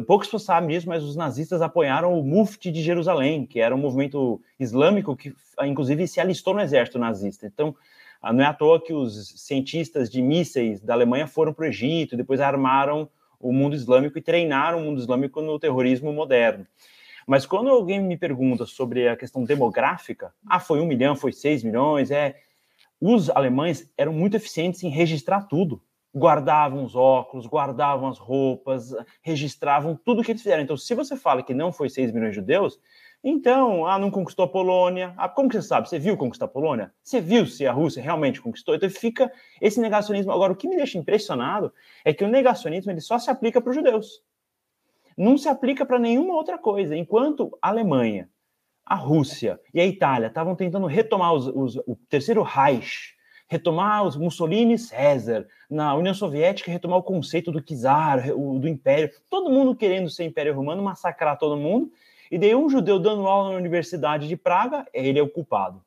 [0.08, 3.80] Poucas pessoas sabem disso, mas os nazistas apoiaram o Mufti de Jerusalém, que era um
[3.80, 7.45] movimento islâmico que, inclusive, se alistou no exército nazista.
[7.45, 7.75] Então,
[8.33, 12.17] não é à toa que os cientistas de mísseis da Alemanha foram para o Egito,
[12.17, 13.09] depois armaram
[13.39, 16.65] o mundo islâmico e treinaram o mundo islâmico no terrorismo moderno.
[17.27, 21.63] Mas quando alguém me pergunta sobre a questão demográfica, ah, foi um milhão, foi seis
[21.63, 22.35] milhões, é.
[23.01, 25.81] Os alemães eram muito eficientes em registrar tudo.
[26.15, 30.63] Guardavam os óculos, guardavam as roupas, registravam tudo que eles fizeram.
[30.63, 32.79] Então, se você fala que não foi seis milhões de judeus,
[33.27, 35.11] então, ah, não conquistou a Polônia.
[35.17, 35.89] Ah, como que você sabe?
[35.89, 36.93] Você viu conquistar a Polônia?
[37.03, 38.75] Você viu se a Rússia realmente conquistou?
[38.75, 40.31] Então fica esse negacionismo.
[40.31, 41.73] Agora, o que me deixa impressionado
[42.05, 44.21] é que o negacionismo ele só se aplica para os judeus.
[45.17, 46.95] Não se aplica para nenhuma outra coisa.
[46.95, 48.29] Enquanto a Alemanha,
[48.85, 53.15] a Rússia e a Itália estavam tentando retomar os, os, o terceiro Reich,
[53.47, 58.67] retomar os Mussolini e César, na União Soviética retomar o conceito do czar, o, do
[58.67, 61.91] império, todo mundo querendo ser império romano, massacrar todo mundo,
[62.31, 65.83] e daí um judeu dando aula na Universidade de Praga, ele é o culpado.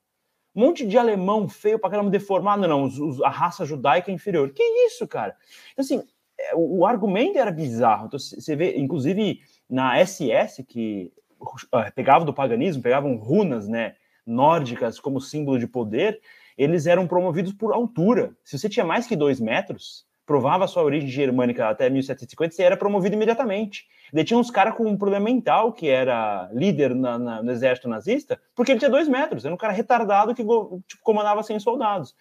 [0.54, 2.88] Um monte de alemão feio para caramba deformado, não,
[3.24, 4.50] a raça judaica é inferior.
[4.50, 5.36] Que isso, cara?
[5.72, 6.02] Então, assim,
[6.38, 8.06] é, o, argumento era bizarro.
[8.06, 13.94] Então, você vê, inclusive, na SS, que uh, pegava do paganismo, pegavam runas, né,
[14.26, 16.20] nórdicas como símbolo de poder,
[16.56, 18.36] eles eram promovidos por altura.
[18.42, 22.76] Se você tinha mais que dois metros, provava sua origem germânica até 1750, você era
[22.76, 23.86] promovido imediatamente.
[24.12, 27.88] Daí tinha uns caras com um problema mental, que era líder na, na, no exército
[27.88, 32.14] nazista, porque ele tinha dois metros, era um cara retardado que tipo, comandava 100 soldados.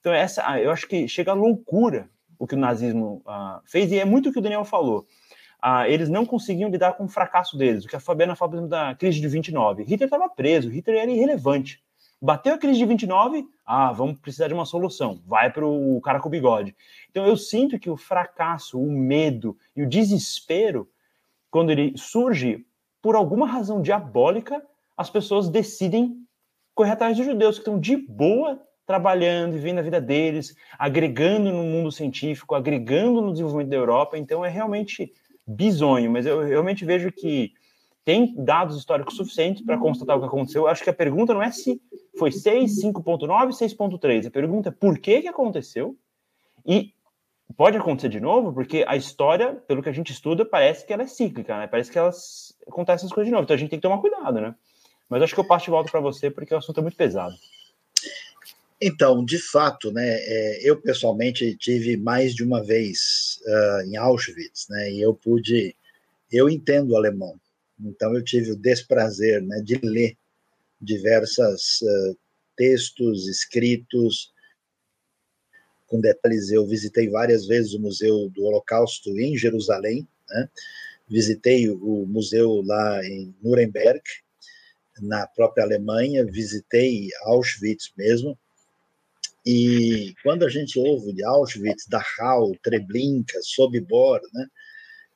[0.00, 3.92] Então, essa, ah, eu acho que chega a loucura o que o nazismo uh, fez,
[3.92, 5.06] e é muito o que o Daniel falou.
[5.64, 8.96] Uh, eles não conseguiam lidar com o fracasso deles, o que a Fabiana falou da
[8.96, 9.84] crise de 29.
[9.84, 11.80] Hitler estava preso, Hitler era irrelevante.
[12.24, 15.20] Bateu a crise de 29, ah, vamos precisar de uma solução.
[15.26, 16.76] Vai para o cara com o bigode.
[17.10, 20.88] Então eu sinto que o fracasso, o medo e o desespero,
[21.50, 22.64] quando ele surge,
[23.02, 24.64] por alguma razão diabólica,
[24.96, 26.16] as pessoas decidem
[26.76, 31.64] correr atrás dos judeus que estão de boa trabalhando, vivendo a vida deles, agregando no
[31.64, 34.16] mundo científico, agregando no desenvolvimento da Europa.
[34.16, 35.12] Então é realmente
[35.44, 37.52] bizonho, mas eu realmente vejo que
[38.04, 40.62] tem dados históricos suficientes para constatar o que aconteceu.
[40.62, 41.80] Eu acho que a pergunta não é se
[42.18, 44.26] foi 6, 5.9, 6.3.
[44.26, 45.96] A pergunta é por que, que aconteceu
[46.66, 46.92] e
[47.56, 51.02] pode acontecer de novo, porque a história, pelo que a gente estuda, parece que ela
[51.02, 51.66] é cíclica, né?
[51.66, 53.44] Parece que elas acontecem essas coisas de novo.
[53.44, 54.54] Então a gente tem que tomar cuidado, né?
[55.08, 57.34] Mas acho que eu passo de volta para você porque o assunto é muito pesado.
[58.80, 64.66] Então, de fato, né, é, eu pessoalmente tive mais de uma vez uh, em Auschwitz,
[64.68, 65.76] né, e eu pude,
[66.32, 67.38] eu entendo o alemão,
[67.80, 70.16] Então eu tive o desprazer né, de ler
[70.80, 72.16] diversos uh,
[72.56, 74.32] textos escritos
[75.86, 76.50] com detalhes.
[76.50, 80.48] Eu visitei várias vezes o Museu do Holocausto em Jerusalém, né?
[81.08, 84.02] visitei o museu lá em Nuremberg,
[85.00, 88.38] na própria Alemanha, visitei Auschwitz mesmo,
[89.44, 94.46] e quando a gente ouve de Auschwitz, Dachau, Treblinka, Sobibor, né,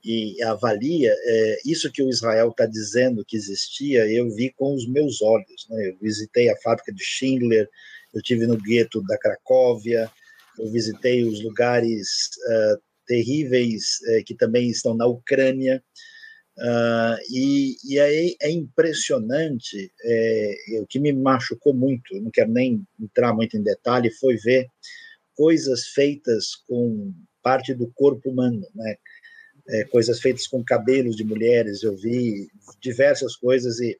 [0.06, 4.86] e avalia é, isso que o Israel está dizendo que existia, eu vi com os
[4.86, 5.66] meus olhos.
[5.68, 5.88] Né?
[5.88, 7.68] Eu visitei a fábrica de Schindler,
[8.14, 10.08] eu tive no gueto da Cracóvia,
[10.60, 12.08] eu visitei os lugares
[12.46, 15.82] uh, terríveis uh, que também estão na Ucrânia.
[16.56, 22.86] Uh, e, e aí é impressionante, é, o que me machucou muito, não quero nem
[22.98, 24.68] entrar muito em detalhe, foi ver
[25.34, 28.96] coisas feitas com parte do corpo humano, né?
[29.68, 32.48] É, coisas feitas com cabelos de mulheres, eu vi
[32.80, 33.98] diversas coisas e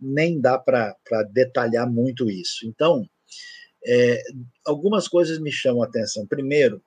[0.00, 0.94] nem dá para
[1.32, 2.66] detalhar muito isso.
[2.66, 3.08] Então,
[3.86, 4.22] é,
[4.64, 6.26] algumas coisas me chamam a atenção.
[6.26, 6.82] Primeiro,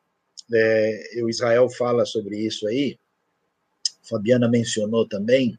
[0.53, 2.97] é, o Israel fala sobre isso aí,
[4.03, 5.57] Fabiana mencionou também,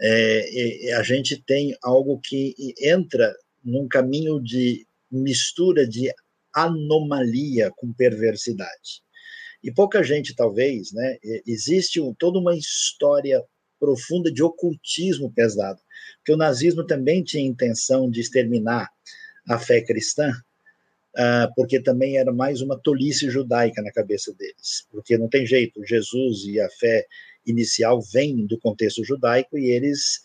[0.00, 6.12] é, a gente tem algo que entra num caminho de mistura de
[6.54, 9.02] anomalia com perversidade.
[9.62, 11.18] E pouca gente, talvez, né?
[11.46, 13.44] Existe toda uma história
[13.78, 15.80] profunda de ocultismo pesado,
[16.18, 18.88] porque o nazismo também tinha intenção de exterminar
[19.48, 20.30] a fé cristã,
[21.16, 25.84] uh, porque também era mais uma tolice judaica na cabeça deles, porque não tem jeito,
[25.84, 27.06] Jesus e a fé
[27.44, 30.20] inicial vem do contexto judaico e eles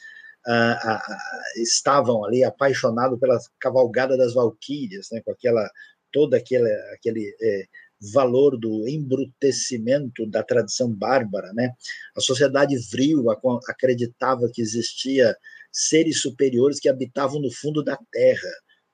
[0.47, 5.67] uh, uh, estavam ali apaixonados pela cavalgada das valquírias, né, com aquela
[6.11, 7.65] todo aquele, aquele é,
[8.14, 11.72] valor do embrutecimento da tradição bárbara, né?
[12.16, 13.26] A sociedade vril
[13.68, 15.36] acreditava que existia
[15.72, 18.50] seres superiores que habitavam no fundo da terra.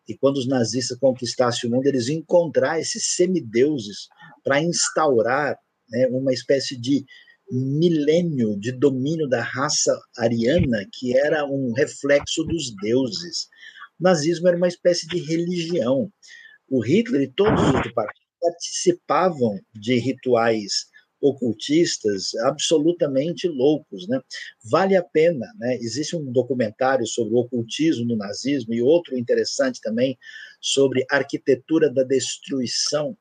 [0.08, 4.08] E quando os nazistas conquistassem o mundo, eles iam encontrar esses semideuses
[4.43, 5.58] para instaurar
[5.89, 7.06] né, uma espécie de
[7.49, 13.47] milênio de domínio da raça ariana, que era um reflexo dos deuses.
[13.99, 16.12] O nazismo era uma espécie de religião.
[16.70, 20.91] O Hitler e todos os do partido participavam de rituais
[21.21, 24.19] ocultistas absolutamente loucos, né?
[24.69, 25.77] Vale a pena, né?
[25.77, 30.17] Existe um documentário sobre o ocultismo no nazismo e outro interessante também
[30.59, 33.17] sobre arquitetura da destruição,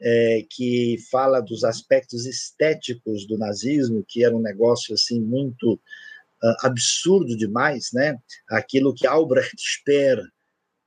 [0.00, 6.56] é, que fala dos aspectos estéticos do nazismo, que era um negócio assim muito uh,
[6.62, 8.18] absurdo demais, né?
[8.48, 10.18] Aquilo que Albrecht Speer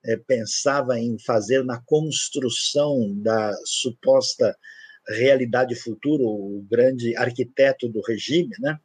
[0.08, 4.58] é, pensava em fazer na construção da suposta
[5.08, 8.78] realidade futura, o grande arquiteto do regime, né?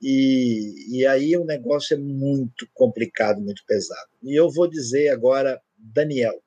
[0.00, 4.10] E, e aí o negócio é muito complicado, muito pesado.
[4.22, 6.42] E eu vou dizer agora, Daniel,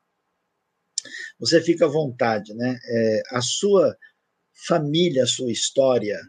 [1.39, 2.77] você fica à vontade, né?
[2.85, 3.95] É, a sua
[4.67, 6.19] família, a sua história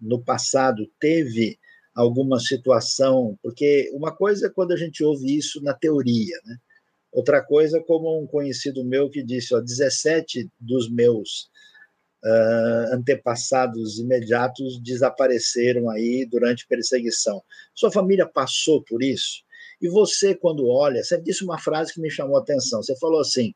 [0.00, 1.58] no passado teve
[1.94, 6.56] alguma situação, porque uma coisa é quando a gente ouve isso na teoria, né?
[7.12, 11.50] Outra coisa, como um conhecido meu que disse, ó, 17 dos meus
[12.24, 17.42] uh, antepassados imediatos desapareceram aí durante perseguição.
[17.74, 19.42] Sua família passou por isso?
[19.80, 22.82] E você, quando olha, você disse uma frase que me chamou a atenção.
[22.82, 23.54] Você falou assim: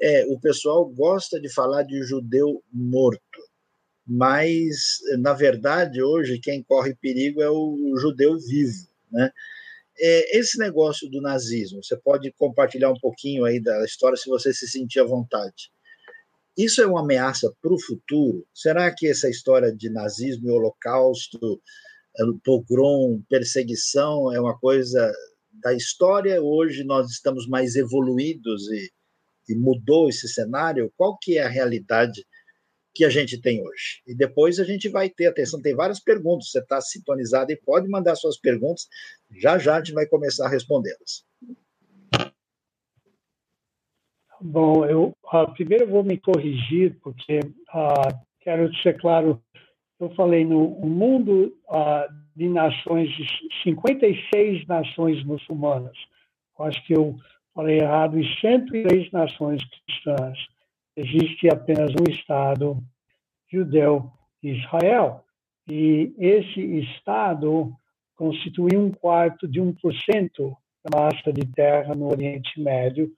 [0.00, 3.20] é, o pessoal gosta de falar de judeu morto,
[4.06, 9.30] mas, na verdade, hoje quem corre perigo é o judeu vivo, né?
[10.00, 14.52] É, esse negócio do nazismo, você pode compartilhar um pouquinho aí da história se você
[14.52, 15.70] se sentir à vontade.
[16.56, 18.44] Isso é uma ameaça para o futuro?
[18.54, 21.60] Será que essa história de nazismo e holocausto,
[22.18, 25.12] é, pogrom, perseguição é uma coisa
[25.62, 26.42] da história?
[26.42, 28.90] Hoje nós estamos mais evoluídos e,
[29.48, 30.92] e mudou esse cenário?
[30.96, 32.24] Qual que é a realidade
[32.94, 34.02] que a gente tem hoje.
[34.06, 37.88] E depois a gente vai ter, atenção, tem várias perguntas, você está sintonizado e pode
[37.88, 38.88] mandar suas perguntas,
[39.30, 41.24] já já a gente vai começar a respondê-las.
[44.40, 49.42] Bom, eu uh, primeiro eu vou me corrigir, porque uh, quero ser claro,
[49.98, 53.10] eu falei no mundo uh, de nações,
[53.64, 55.96] 56 nações muçulmanas.
[56.56, 57.16] Eu acho que eu
[57.52, 60.38] falei errado, e 103 nações cristãs
[60.98, 62.82] existe apenas um Estado
[63.50, 64.10] judeu
[64.42, 65.24] Israel.
[65.68, 67.72] E esse Estado
[68.16, 73.12] constitui um quarto de 1% da massa de terra no Oriente Médio.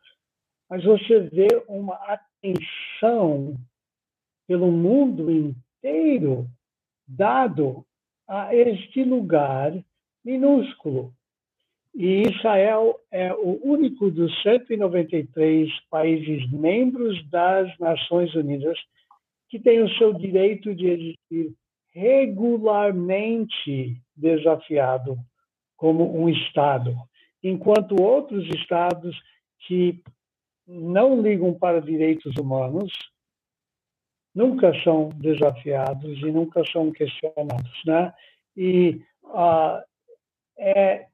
[0.68, 3.56] Mas você vê uma atenção
[4.46, 6.46] pelo mundo inteiro
[7.08, 7.84] dado
[8.28, 9.72] a este lugar
[10.24, 11.14] minúsculo.
[11.94, 18.78] E Israel é o único dos 193 países membros das Nações Unidas
[19.48, 21.54] que tem o seu direito de existir
[21.92, 25.18] regularmente desafiado
[25.76, 26.94] como um Estado,
[27.42, 29.20] enquanto outros Estados
[29.66, 30.00] que
[30.66, 32.92] não ligam para direitos humanos
[34.32, 38.14] nunca são desafiados e nunca são questionados, né?
[38.56, 39.82] E uh,
[40.56, 41.08] é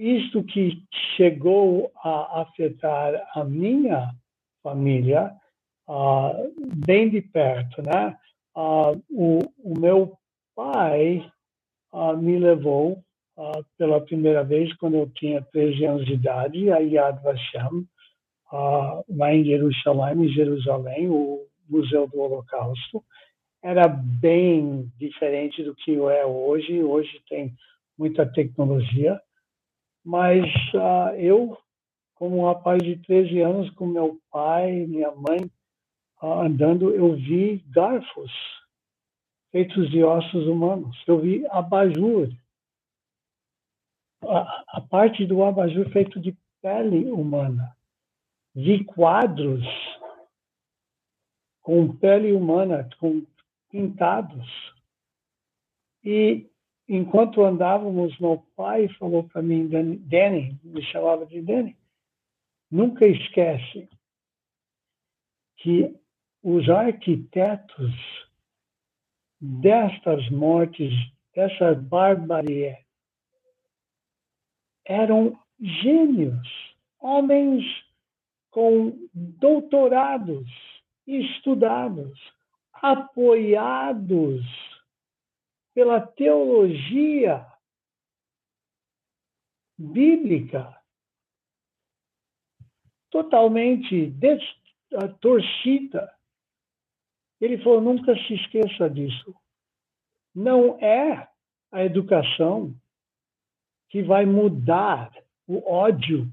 [0.00, 0.82] isto que
[1.14, 4.10] chegou a afetar a minha
[4.62, 5.30] família
[5.86, 6.54] uh,
[6.86, 8.16] bem de perto, né?
[8.56, 10.16] Uh, o, o, meu
[10.56, 11.30] pai
[11.92, 13.02] uh, me levou
[13.78, 17.88] pela primeira vez quando eu tinha 13 anos de idade a Yad Vashem,
[19.08, 23.02] lá em Jerusalém, em Jerusalém, o Museu do Holocausto.
[23.62, 26.82] Era bem diferente do que é hoje.
[26.82, 27.54] Hoje tem
[27.96, 29.18] muita tecnologia,
[30.04, 30.44] mas
[31.18, 31.56] eu
[32.20, 35.50] como um rapaz de 13 anos, com meu pai, minha mãe,
[36.22, 38.30] andando, eu vi garfos
[39.50, 41.02] feitos de ossos humanos.
[41.06, 42.28] Eu vi abajur.
[44.22, 47.74] A, a parte do abajur feito de pele humana.
[48.54, 49.64] Vi quadros
[51.62, 53.24] com pele humana, com
[53.70, 54.46] pintados.
[56.04, 56.49] E
[56.92, 61.76] enquanto andávamos, meu pai falou para mim, Danny, me chamava de Danny,
[62.68, 63.88] nunca esquece
[65.58, 65.94] que
[66.42, 67.94] os arquitetos
[69.40, 70.92] destas mortes,
[71.32, 72.76] dessa barbarie,
[74.84, 77.64] eram gênios, homens
[78.50, 80.48] com doutorados
[81.06, 82.18] estudados,
[82.72, 84.69] apoiados
[85.80, 87.46] pela teologia
[89.78, 90.78] bíblica,
[93.08, 94.14] totalmente
[95.22, 96.14] torcida
[97.40, 99.34] ele falou: nunca se esqueça disso.
[100.34, 101.26] Não é
[101.72, 102.74] a educação
[103.88, 105.10] que vai mudar
[105.46, 106.30] o ódio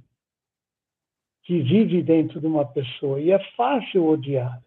[1.43, 3.22] que vive dentro de uma pessoa.
[3.22, 4.62] E é fácil odiar.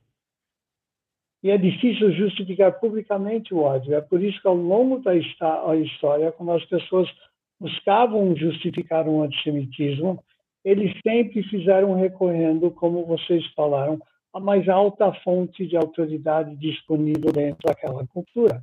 [1.43, 3.95] E é difícil justificar publicamente o ódio.
[3.95, 7.09] É por isso que, ao longo da história, quando as pessoas
[7.59, 10.23] buscavam justificar um antissemitismo,
[10.65, 13.99] eles sempre fizeram recorrendo, como vocês falaram,
[14.33, 18.63] a mais alta fonte de autoridade disponível dentro daquela cultura.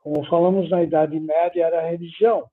[0.00, 2.44] Como falamos na Idade Média, era a religião.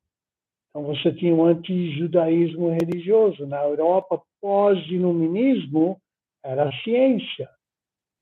[0.69, 3.47] Então você tinha um antijudaísmo religioso.
[3.47, 5.99] Na Europa, pós-iluminismo,
[6.43, 7.49] era a ciência.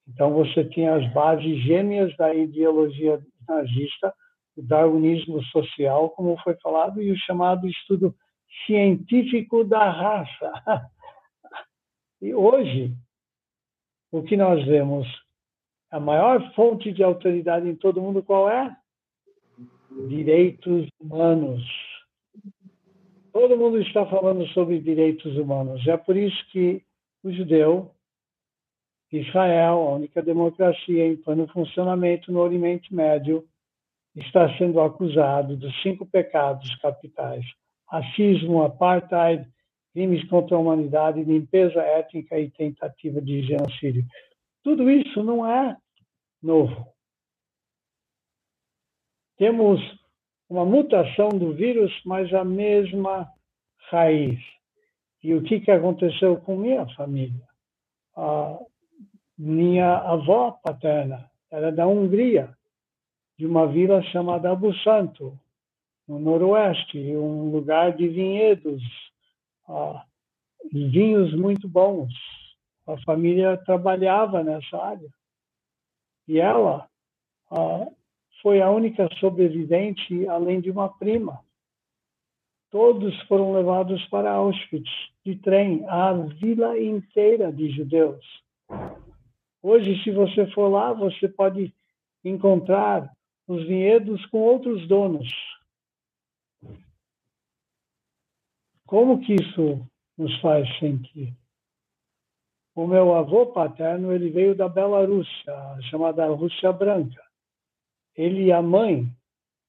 [0.08, 4.14] Então você tinha as bases gêmeas da ideologia nazista,
[4.56, 8.16] o darwinismo social, como foi falado, e o chamado estudo
[8.66, 10.52] científico da raça.
[12.22, 12.96] E hoje,
[14.12, 15.06] o que nós vemos,
[15.92, 18.76] a maior fonte de autoridade em todo mundo qual é?
[20.08, 21.64] Direitos humanos.
[23.32, 25.86] Todo mundo está falando sobre direitos humanos.
[25.88, 26.82] É por isso que
[27.22, 27.95] o judeu,
[29.12, 33.48] Israel, a única democracia em pleno funcionamento no Oriente Médio,
[34.16, 37.46] está sendo acusado dos cinco pecados capitais:
[37.88, 39.48] racismo, apartheid,
[39.94, 44.06] crimes contra a humanidade, limpeza étnica e tentativa de genocídio.
[44.64, 45.78] Tudo isso não é
[46.42, 46.88] novo.
[49.38, 49.80] Temos
[50.50, 53.30] uma mutação do vírus, mas a mesma
[53.90, 54.40] raiz.
[55.24, 57.48] E o que, que aconteceu com minha família?
[58.16, 58.58] A
[59.38, 62.56] minha avó paterna era da Hungria,
[63.38, 65.38] de uma vila chamada Abu Santo,
[66.08, 68.82] no noroeste, um lugar de vinhedos
[69.68, 70.06] ah,
[70.72, 72.14] vinhos muito bons.
[72.88, 75.10] A família trabalhava nessa área.
[76.28, 76.88] E ela
[77.52, 77.88] ah,
[78.42, 81.40] foi a única sobrevivente, além de uma prima.
[82.70, 84.92] Todos foram levados para Auschwitz
[85.26, 88.45] de trem, a vila inteira de judeus.
[89.68, 91.74] Hoje, se você for lá, você pode
[92.24, 93.12] encontrar
[93.48, 95.28] os vinhedos com outros donos.
[98.86, 99.84] Como que isso
[100.16, 101.36] nos faz sentir?
[102.76, 107.24] O meu avô paterno ele veio da Belarússia, chamada Rússia Branca.
[108.16, 109.12] Ele e a mãe,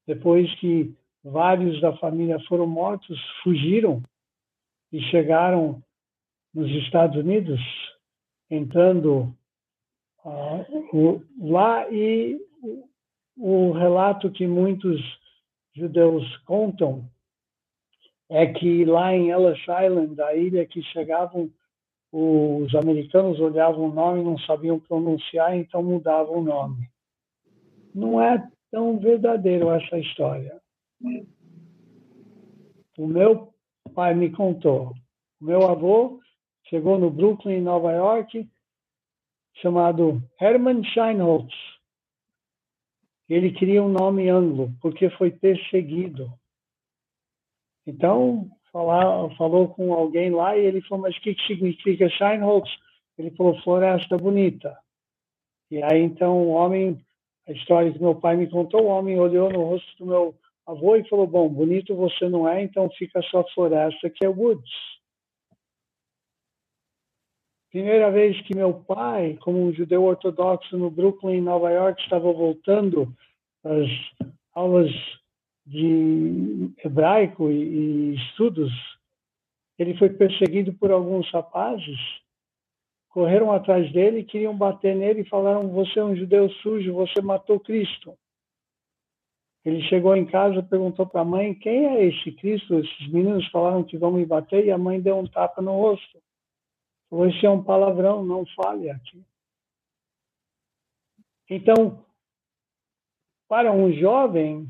[0.07, 0.95] depois que
[1.25, 4.03] vários da família foram mortos, fugiram
[4.93, 5.83] e chegaram
[6.53, 7.63] nos Estados Unidos,
[8.51, 9.35] entrando
[10.27, 12.89] uh, lá e o,
[13.37, 15.01] o relato que muitos
[15.75, 17.09] judeus contam
[18.29, 21.51] é que lá em Ellis Island, a ilha que chegavam,
[22.13, 26.89] os americanos olhavam o nome e não sabiam pronunciar, então mudavam o nome.
[27.95, 30.61] Não é tão verdadeiro essa história.
[32.99, 33.53] O meu
[33.95, 34.93] pai me contou.
[35.41, 36.21] O meu avô
[36.65, 38.49] chegou no Brooklyn, Nova York,
[39.61, 41.53] chamado Hermann Scheinholz.
[43.29, 46.33] Ele queria um nome anglo, porque foi perseguido.
[47.87, 52.69] Então, falar, falou com alguém lá e ele falou, mas o que, que significa Scheinholz?
[53.19, 54.77] Ele falou, floresta bonita.
[55.71, 57.01] E aí, então, o homem,
[57.49, 60.35] a história que meu pai me contou, o homem olhou no rosto do meu
[60.67, 64.96] avô e falou, bom, bonito você não é, então fica só floresta, que é Woods.
[67.77, 73.15] Primeira vez que meu pai, como um judeu ortodoxo no Brooklyn, Nova York, estava voltando
[73.63, 73.87] às
[74.55, 74.91] aulas
[75.67, 78.73] de hebraico e, e estudos,
[79.79, 81.99] ele foi perseguido por alguns rapazes,
[83.11, 87.61] correram atrás dele, queriam bater nele e falaram: Você é um judeu sujo, você matou
[87.61, 88.17] Cristo.
[89.67, 92.79] Ele chegou em casa, perguntou para a mãe: Quem é esse Cristo?
[92.79, 96.25] Esses meninos falaram que vão me bater e a mãe deu um tapa no rosto.
[97.13, 99.23] Esse é um palavrão, não fale aqui.
[101.49, 102.05] Então,
[103.49, 104.69] para um jovem,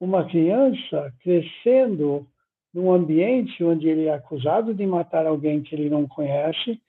[0.00, 2.26] uma criança crescendo
[2.72, 6.80] num ambiente onde ele é acusado de matar alguém que ele não conhece,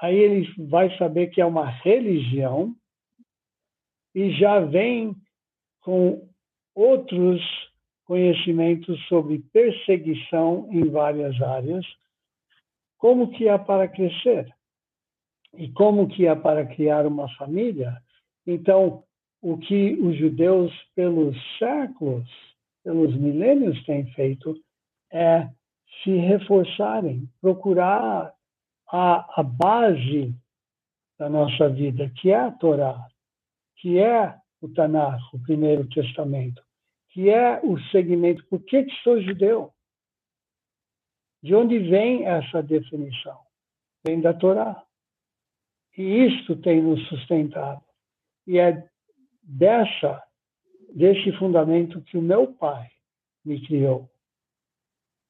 [0.00, 2.74] aí ele vai saber que é uma religião
[4.14, 5.14] e já vem
[5.80, 6.26] com
[6.74, 7.42] outros
[8.04, 11.84] conhecimentos sobre perseguição em várias áreas,
[12.98, 14.52] como que é para crescer
[15.54, 17.96] e como que é para criar uma família.
[18.46, 19.04] Então,
[19.40, 22.28] o que os judeus pelos séculos,
[22.84, 24.54] pelos milênios têm feito
[25.12, 25.48] é
[26.02, 28.32] se reforçarem, procurar
[28.90, 30.34] a, a base
[31.18, 33.06] da nossa vida, que é a Torá,
[33.76, 36.62] que é o Tanakh, o Primeiro Testamento,
[37.10, 38.44] que é o segmento.
[38.48, 39.72] Por que, que sou judeu?
[41.46, 43.38] De onde vem essa definição?
[44.04, 44.84] Vem da Torá.
[45.96, 47.84] E isto tem nos sustentado.
[48.48, 48.84] E é
[49.44, 50.20] dessa
[50.92, 52.90] desse fundamento que o meu pai
[53.44, 54.10] me criou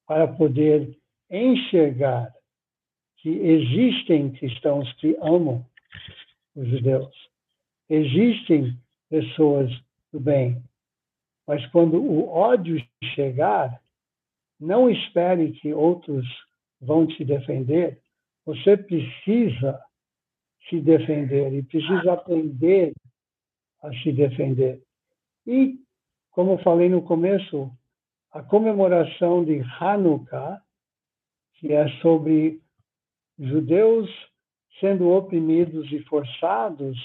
[0.06, 0.96] para poder
[1.30, 2.34] enxergar
[3.18, 5.66] que existem cristãos que amam
[6.54, 7.14] os judeus,
[7.90, 8.74] existem
[9.10, 9.70] pessoas
[10.10, 10.62] do bem,
[11.46, 12.82] mas quando o ódio
[13.14, 13.82] chegar,
[14.58, 16.26] não espere que outros
[16.80, 18.00] vão te defender.
[18.44, 19.80] Você precisa
[20.68, 22.92] se defender e precisa aprender
[23.82, 24.82] a se defender.
[25.46, 25.78] E,
[26.30, 27.70] como falei no começo,
[28.32, 30.60] a comemoração de Hanukkah,
[31.54, 32.60] que é sobre
[33.38, 34.10] judeus
[34.80, 36.98] sendo oprimidos e forçados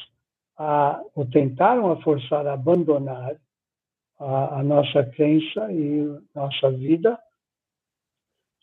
[0.57, 3.35] a, ou tentaram a forçar a abandonar
[4.19, 7.17] a, a nossa crença e nossa vida,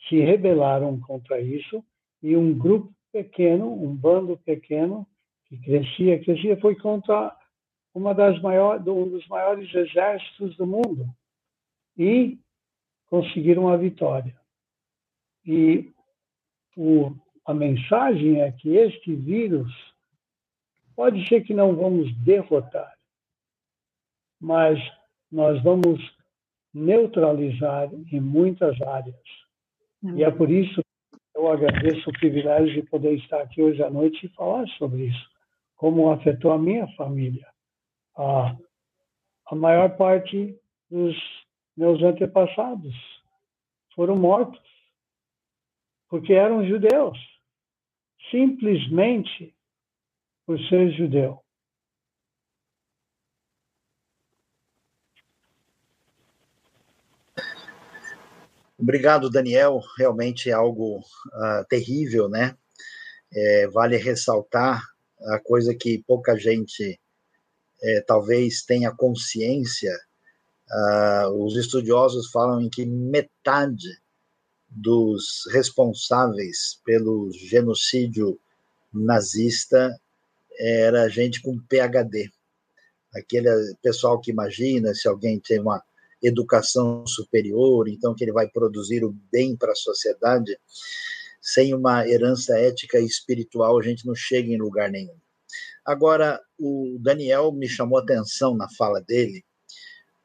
[0.09, 1.85] se rebelaram contra isso
[2.23, 5.07] e um grupo pequeno, um bando pequeno
[5.47, 7.35] que crescia, crescia, foi contra
[7.95, 11.07] uma das maiores, um dos maiores exércitos do mundo
[11.97, 12.39] e
[13.07, 14.37] conseguiram a vitória.
[15.45, 15.91] E
[16.77, 17.13] o,
[17.45, 19.73] a mensagem é que este vírus
[20.95, 22.95] pode ser que não vamos derrotar,
[24.41, 24.79] mas
[25.31, 26.01] nós vamos
[26.73, 29.48] neutralizar em muitas áreas.
[30.03, 30.81] E é por isso
[31.13, 35.07] que eu agradeço o privilégio de poder estar aqui hoje à noite e falar sobre
[35.07, 35.31] isso,
[35.77, 37.47] como afetou a minha família
[38.19, 38.57] a,
[39.47, 40.59] a maior parte
[40.91, 41.17] dos
[41.77, 42.95] meus antepassados
[43.95, 44.61] foram mortos
[46.09, 47.19] porque eram judeus,
[48.31, 49.55] simplesmente
[50.47, 51.43] por ser judeu.
[58.79, 59.81] Obrigado, Daniel.
[59.99, 62.57] Realmente é algo uh, terrível, né?
[63.33, 64.83] É, vale ressaltar
[65.21, 66.99] a coisa que pouca gente
[67.83, 69.95] é, talvez tenha consciência,
[70.71, 74.01] uh, os estudiosos falam em que metade
[74.69, 78.39] dos responsáveis pelo genocídio
[78.93, 79.99] nazista
[80.59, 82.31] era gente com PhD.
[83.15, 83.49] Aquele
[83.83, 85.83] pessoal que imagina se alguém tem uma
[86.23, 90.59] educação superior, então que ele vai produzir o bem para a sociedade,
[91.41, 95.17] sem uma herança ética e espiritual, a gente não chega em lugar nenhum.
[95.85, 99.43] Agora, o Daniel me chamou atenção na fala dele,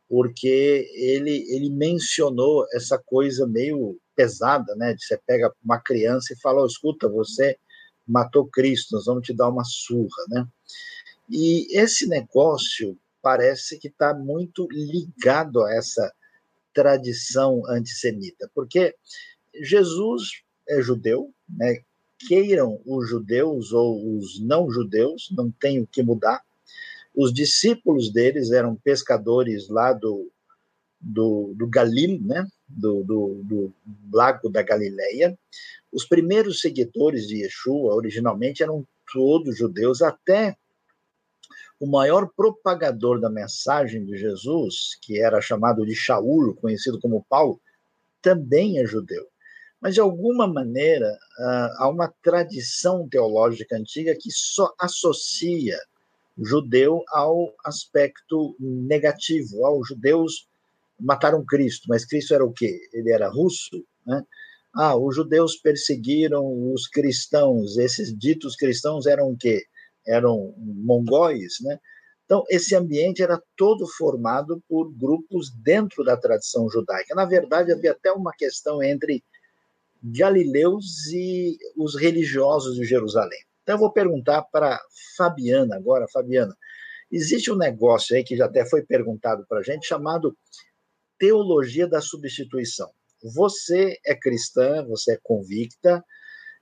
[0.09, 4.93] porque ele, ele mencionou essa coisa meio pesada, né?
[4.93, 7.57] De você pega uma criança e fala, oh, escuta, você
[8.05, 10.45] matou Cristo, nós vamos te dar uma surra, né?
[11.29, 16.13] E esse negócio parece que está muito ligado a essa
[16.73, 18.93] tradição antissemita, porque
[19.61, 21.81] Jesus é judeu, né?
[22.27, 26.41] queiram os judeus ou os não judeus, não tem o que mudar.
[27.15, 30.29] Os discípulos deles eram pescadores lá do,
[30.99, 32.45] do, do Galil, né?
[32.67, 33.73] do, do, do
[34.11, 35.37] lago da Galileia.
[35.91, 40.57] Os primeiros seguidores de Yeshua originalmente eram todos judeus, até
[41.83, 47.59] o maior propagador da mensagem de Jesus, que era chamado de Shaul, conhecido como Paulo,
[48.21, 49.25] também é judeu.
[49.81, 55.77] Mas, de alguma maneira, ah, há uma tradição teológica antiga que só associa
[56.37, 59.65] judeu ao aspecto negativo.
[59.65, 60.47] Aos judeus
[60.97, 62.79] mataram Cristo, mas Cristo era o quê?
[62.93, 64.23] Ele era russo, né?
[64.73, 69.65] Ah, os judeus perseguiram os cristãos, esses ditos cristãos eram o quê?
[70.05, 71.79] Eram mongóis, né?
[72.25, 77.13] Então, esse ambiente era todo formado por grupos dentro da tradição judaica.
[77.13, 79.23] Na verdade, havia até uma questão entre
[80.01, 83.39] galileus e os religiosos de Jerusalém.
[83.61, 84.81] Então, eu vou perguntar para
[85.17, 86.07] Fabiana agora.
[86.11, 86.55] Fabiana,
[87.11, 90.35] existe um negócio aí que já até foi perguntado para a gente, chamado
[91.17, 92.89] teologia da substituição.
[93.35, 96.03] Você é cristã, você é convicta,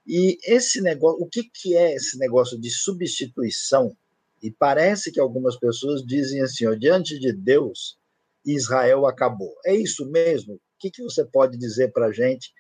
[0.05, 3.95] e esse negócio, o que, que é esse negócio de substituição?
[4.41, 7.99] E parece que algumas pessoas dizem assim: ó, diante de Deus,
[8.45, 9.53] Israel acabou.
[9.65, 10.55] É isso mesmo?
[10.55, 12.51] O que, que você pode dizer para a gente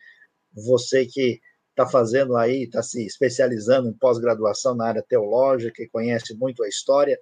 [0.53, 1.39] você que
[1.69, 6.67] está fazendo aí, está se especializando em pós-graduação na área teológica e conhece muito a
[6.67, 7.19] história,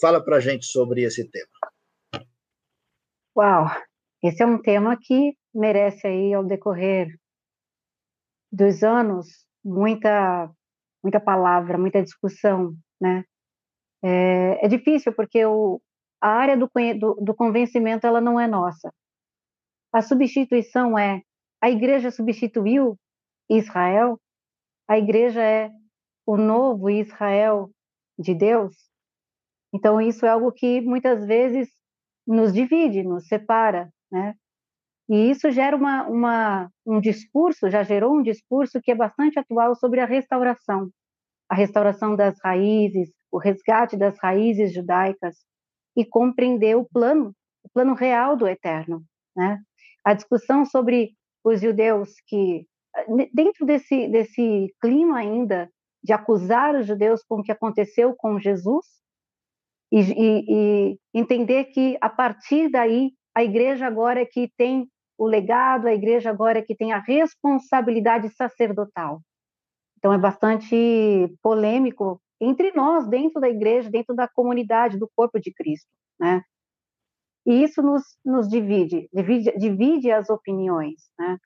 [0.00, 2.26] fala para a gente sobre esse tema.
[3.36, 3.66] Uau,
[4.24, 7.19] esse é um tema que merece aí, ao decorrer
[8.52, 10.50] dos anos, muita,
[11.02, 13.24] muita palavra, muita discussão, né?
[14.02, 15.80] É, é difícil porque o,
[16.20, 18.92] a área do, do, do convencimento ela não é nossa.
[19.92, 21.22] A substituição é
[21.60, 22.98] a igreja substituiu
[23.48, 24.18] Israel?
[24.88, 25.70] A igreja é
[26.26, 27.70] o novo Israel
[28.18, 28.74] de Deus?
[29.72, 31.68] Então, isso é algo que muitas vezes
[32.26, 34.34] nos divide, nos separa, né?
[35.10, 39.74] E isso gera uma, uma, um discurso, já gerou um discurso que é bastante atual
[39.74, 40.88] sobre a restauração,
[41.48, 45.36] a restauração das raízes, o resgate das raízes judaicas
[45.96, 47.34] e compreender o plano,
[47.64, 49.02] o plano real do eterno,
[49.36, 49.58] né?
[50.04, 51.10] A discussão sobre
[51.42, 52.64] os judeus que,
[53.34, 55.68] dentro desse, desse clima ainda
[56.04, 58.86] de acusar os judeus com o que aconteceu com Jesus,
[59.92, 64.88] e, e, e entender que a partir daí a igreja agora é que tem
[65.20, 69.20] o legado, a igreja agora é que tem a responsabilidade sacerdotal.
[69.98, 75.52] Então é bastante polêmico entre nós, dentro da igreja, dentro da comunidade, do corpo de
[75.52, 76.42] Cristo, né?
[77.44, 81.36] E isso nos, nos divide, divide, divide as opiniões, né?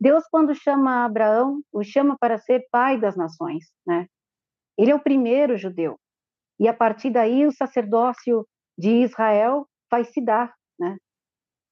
[0.00, 4.06] Deus, quando chama Abraão, o chama para ser pai das nações, né?
[4.78, 6.00] Ele é o primeiro judeu.
[6.58, 8.46] E a partir daí, o sacerdócio
[8.78, 10.54] de Israel vai se dar?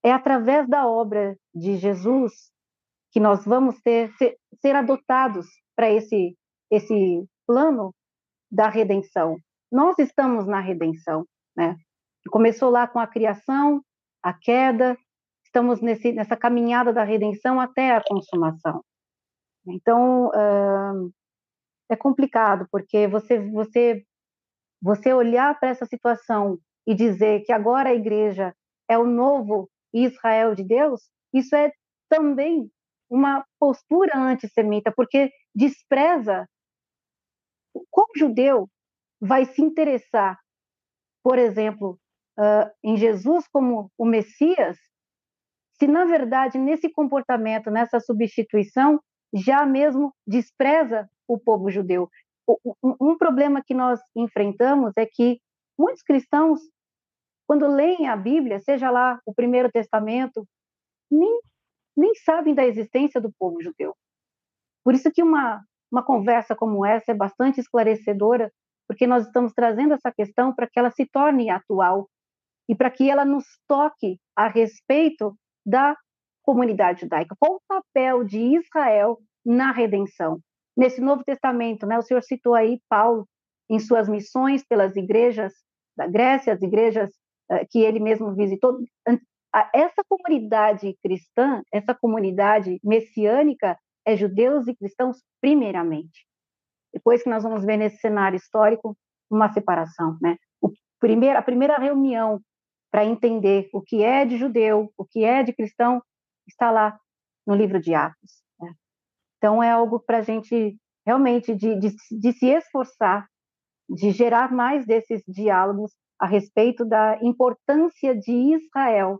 [0.03, 2.51] É através da obra de Jesus
[3.11, 6.37] que nós vamos ter ser, ser adotados para esse
[6.71, 7.93] esse plano
[8.51, 9.37] da redenção.
[9.71, 11.25] Nós estamos na redenção,
[11.55, 11.75] né?
[12.29, 13.81] Começou lá com a criação,
[14.21, 14.97] a queda,
[15.43, 18.83] estamos nesse, nessa caminhada da redenção até a consumação.
[19.67, 20.31] Então,
[21.89, 24.03] é complicado, porque você, você,
[24.81, 28.53] você olhar para essa situação e dizer que agora a igreja
[28.87, 31.01] é o novo Israel de Deus,
[31.33, 31.71] isso é
[32.09, 32.69] também
[33.09, 36.47] uma postura antissemita, porque despreza
[37.89, 38.67] como judeu
[39.19, 40.37] vai se interessar,
[41.23, 41.99] por exemplo,
[42.37, 44.77] uh, em Jesus como o Messias,
[45.77, 48.99] se na verdade nesse comportamento, nessa substituição,
[49.33, 52.09] já mesmo despreza o povo judeu.
[52.99, 55.39] Um problema que nós enfrentamos é que
[55.77, 56.59] muitos cristãos,
[57.49, 60.47] quando leem a Bíblia, seja lá o Primeiro Testamento,
[61.09, 61.39] nem,
[61.97, 63.95] nem sabem da existência do povo judeu.
[64.85, 65.59] Por isso que uma,
[65.91, 68.51] uma conversa como essa é bastante esclarecedora,
[68.87, 72.07] porque nós estamos trazendo essa questão para que ela se torne atual
[72.69, 75.35] e para que ela nos toque a respeito
[75.65, 75.97] da
[76.43, 77.35] comunidade judaica.
[77.39, 80.39] Qual o papel de Israel na redenção?
[80.77, 83.27] Nesse Novo Testamento, né, o senhor citou aí Paulo
[83.67, 85.51] em suas missões pelas igrejas
[85.97, 87.09] da Grécia, as igrejas
[87.69, 88.77] que ele mesmo visitou,
[89.73, 96.25] essa comunidade cristã, essa comunidade messiânica, é judeus e cristãos primeiramente.
[96.93, 98.97] Depois que nós vamos ver nesse cenário histórico
[99.29, 100.37] uma separação, né?
[100.61, 102.41] O primeiro, a primeira reunião
[102.91, 106.01] para entender o que é de judeu, o que é de cristão,
[106.47, 106.99] está lá
[107.45, 108.43] no livro de Atos.
[108.59, 108.73] Né?
[109.37, 110.75] Então é algo para a gente
[111.05, 113.27] realmente de, de, de se esforçar,
[113.87, 119.19] de gerar mais desses diálogos a respeito da importância de Israel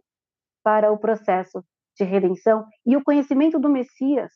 [0.64, 1.64] para o processo
[1.95, 4.32] de redenção e o conhecimento do Messias,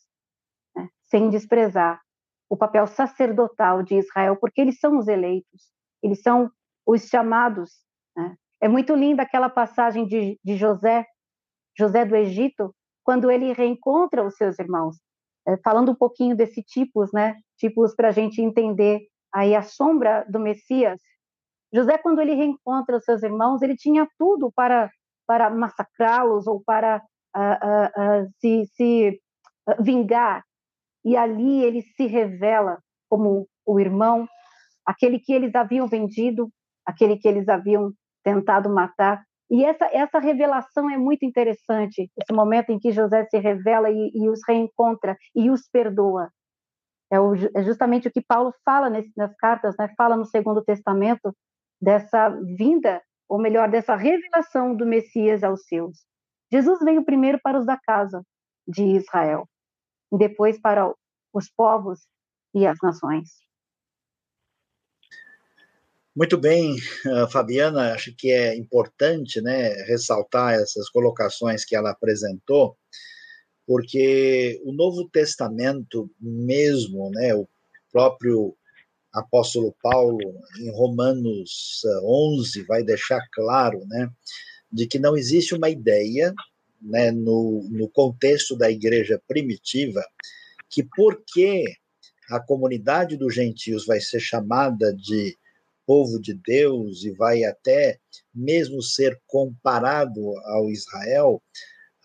[0.76, 0.88] né?
[1.04, 2.02] sem desprezar
[2.50, 6.52] o papel sacerdotal de Israel, porque eles são os eleitos, eles são
[6.86, 7.72] os chamados.
[8.16, 8.36] Né?
[8.62, 11.06] É muito linda aquela passagem de, de José,
[11.78, 14.98] José do Egito, quando ele reencontra os seus irmãos,
[15.48, 17.36] é, falando um pouquinho desse tipos, né?
[17.58, 19.02] Tipos para a gente entender
[19.34, 21.02] aí a sombra do Messias.
[21.74, 24.90] José, quando ele reencontra os seus irmãos, ele tinha tudo para
[25.26, 27.02] para massacrá-los ou para
[27.36, 29.22] uh, uh, uh, se, se
[29.80, 30.44] vingar.
[31.06, 32.78] E ali ele se revela
[33.10, 34.28] como o irmão,
[34.86, 36.50] aquele que eles haviam vendido,
[36.86, 37.92] aquele que eles haviam
[38.24, 39.24] tentado matar.
[39.50, 44.12] E essa, essa revelação é muito interessante, esse momento em que José se revela e,
[44.14, 46.30] e os reencontra e os perdoa.
[47.12, 49.94] É, o, é, justamente o que Paulo fala nesse, nas cartas, né?
[49.96, 51.34] fala no Segundo Testamento,
[51.84, 56.06] dessa vinda, ou melhor, dessa revelação do Messias aos seus.
[56.50, 58.24] Jesus veio primeiro para os da casa
[58.66, 59.50] de Israel,
[60.14, 60.90] e depois para
[61.34, 62.00] os povos
[62.56, 63.30] e as nações.
[66.16, 72.78] Muito bem, ah, Fabiana, acho que é importante né, ressaltar essas colocações que ela apresentou,
[73.68, 77.46] porque o Novo Testamento mesmo, né, o
[77.92, 78.56] próprio
[79.14, 80.20] apóstolo Paulo,
[80.60, 84.10] em Romanos 11, ah, vai deixar claro né,
[84.72, 86.34] de que não existe uma ideia
[86.82, 90.04] né, no, no contexto da igreja primitiva
[90.70, 91.66] que porque
[92.30, 95.38] a comunidade dos gentios vai ser chamada de
[95.86, 98.00] povo de Deus e vai até
[98.34, 101.42] mesmo ser comparado ao Israel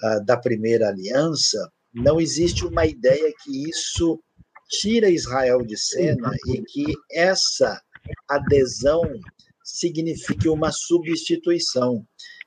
[0.02, 4.22] uh, da primeira aliança, não existe uma ideia que isso
[4.68, 7.80] tira Israel de cena e que essa
[8.28, 9.02] adesão
[9.64, 12.06] signifique uma substituição.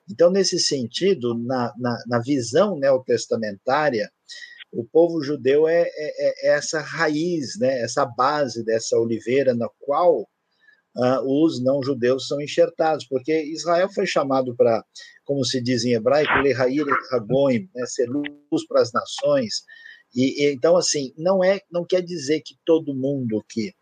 [0.10, 4.12] Então, nesse sentido, na, na, na visão neotestamentária,
[4.72, 10.22] o povo judeu é, é, é, essa raiz, né, essa base dessa oliveira na qual
[10.96, 14.84] uh, os não-judeus são enxertados, porque Israel foi chamado para,
[15.26, 16.32] como se diz em hebraico,
[17.76, 19.64] né, ser luz para as nações.
[20.16, 23.74] E, e, então, assim, não é, não quer dizer que todo mundo que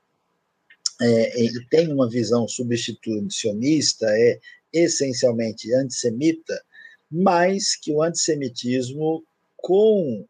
[1.01, 4.39] é, é tem uma visão substitucionista é
[4.71, 6.61] essencialmente antissemita,
[7.09, 9.23] mas que o antissemitismo,
[9.57, 10.25] com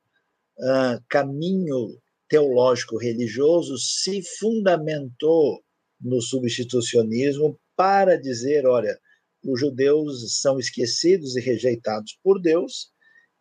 [0.57, 5.61] uh, caminho teológico religioso, se fundamentou
[5.99, 8.97] no substitucionismo para dizer: olha,
[9.43, 12.91] os judeus são esquecidos e rejeitados por Deus,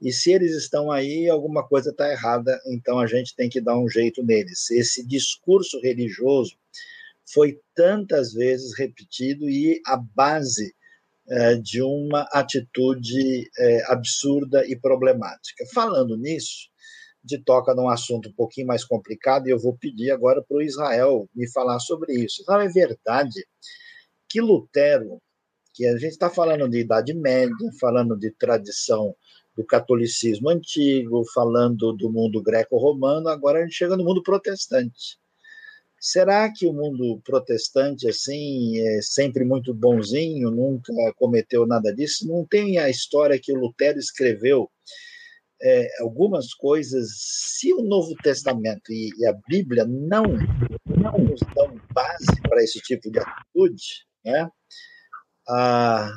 [0.00, 3.76] e se eles estão aí, alguma coisa está errada, então a gente tem que dar
[3.76, 4.70] um jeito neles.
[4.70, 6.56] Esse discurso religioso
[7.32, 10.74] foi tantas vezes repetido e a base
[11.28, 15.64] é, de uma atitude é, absurda e problemática.
[15.74, 16.70] Falando nisso,
[17.22, 20.62] de toca num assunto um pouquinho mais complicado e eu vou pedir agora para o
[20.62, 22.44] Israel me falar sobre isso.
[22.46, 23.44] Não é verdade
[24.28, 25.20] que Lutero,
[25.74, 29.14] que a gente está falando de Idade Média, falando de tradição
[29.58, 35.18] do catolicismo antigo, falando do mundo greco-romano, agora a gente chega no mundo protestante.
[36.00, 42.28] Será que o mundo protestante, assim, é sempre muito bonzinho, nunca cometeu nada disso?
[42.28, 44.70] Não tem a história que o Lutero escreveu
[45.60, 50.22] é, algumas coisas, se o Novo Testamento e, e, a Bíblia não,
[50.86, 54.48] não nos dão base para esse tipo de atitude, né?
[55.48, 56.16] Ah,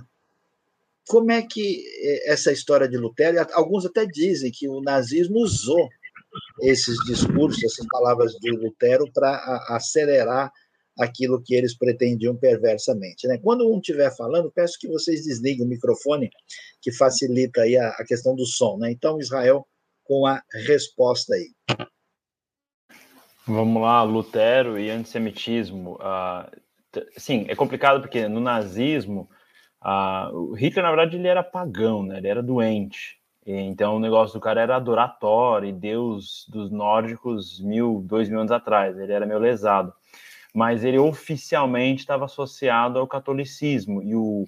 [1.12, 5.90] como é que é, essa história de Lutero, alguns até dizem que o nazismo usou
[6.62, 9.36] esses discursos, essas palavras de Lutero para
[9.68, 10.50] acelerar
[10.98, 13.28] aquilo que eles pretendiam perversamente.
[13.28, 13.38] Né?
[13.44, 16.30] Quando um estiver falando, peço que vocês desliguem o microfone,
[16.82, 18.78] que facilita aí a, a questão do som.
[18.78, 18.92] Né?
[18.92, 19.68] Então, Israel,
[20.06, 21.52] com a resposta aí.
[23.46, 25.96] Vamos lá, Lutero e antissemitismo.
[25.96, 29.30] Uh, sim, é complicado porque no nazismo,
[29.84, 32.18] uh, Hitler, na verdade, ele era pagão, né?
[32.18, 33.20] ele era doente.
[33.46, 38.52] Então, o negócio do cara era adoratório e Deus dos nórdicos mil, dois mil anos
[38.52, 38.98] atrás.
[38.98, 39.94] Ele era meio lesado
[40.54, 44.02] mas ele oficialmente estava associado ao catolicismo.
[44.04, 44.46] E o,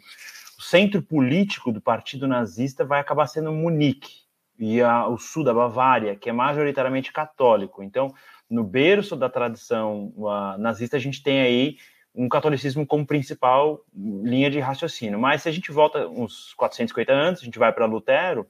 [0.57, 4.23] o centro político do partido nazista vai acabar sendo Munique
[4.59, 7.81] e a, o sul da Bavária, que é majoritariamente católico.
[7.81, 8.13] Então,
[8.49, 10.13] no berço da tradição
[10.59, 11.77] nazista, a gente tem aí
[12.16, 15.20] um catolicismo como principal linha de raciocínio.
[15.20, 18.47] Mas se a gente volta uns 450 anos, a gente vai para Lutero,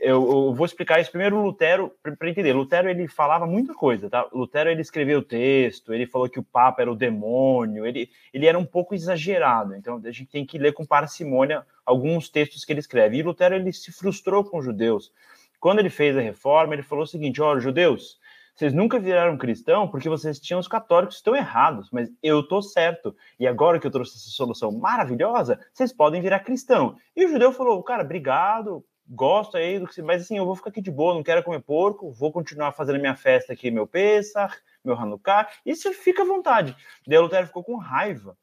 [0.00, 2.52] eu, eu, vou explicar isso primeiro Lutero para entender.
[2.52, 4.26] Lutero ele falava muita coisa, tá?
[4.32, 8.58] Lutero ele escreveu texto, ele falou que o Papa era o demônio, ele, ele era
[8.58, 9.74] um pouco exagerado.
[9.74, 13.18] Então a gente tem que ler com parcimônia alguns textos que ele escreve.
[13.18, 15.12] E Lutero ele se frustrou com os judeus.
[15.60, 18.18] Quando ele fez a reforma, ele falou o seguinte: olha, judeus,
[18.54, 23.16] vocês nunca viraram cristão porque vocês tinham os católicos estão errados, mas eu tô certo.
[23.40, 26.96] E agora que eu trouxe essa solução maravilhosa, vocês podem virar cristão.
[27.16, 30.54] E o judeu falou: cara, obrigado, gosto aí do que você, mas assim, eu vou
[30.54, 33.86] ficar aqui de boa, não quero comer porco, vou continuar fazendo minha festa aqui, meu
[33.86, 36.76] Pesach, meu Hanukkah, e você fica à vontade.
[37.06, 38.36] Daí o Lutero ficou com raiva,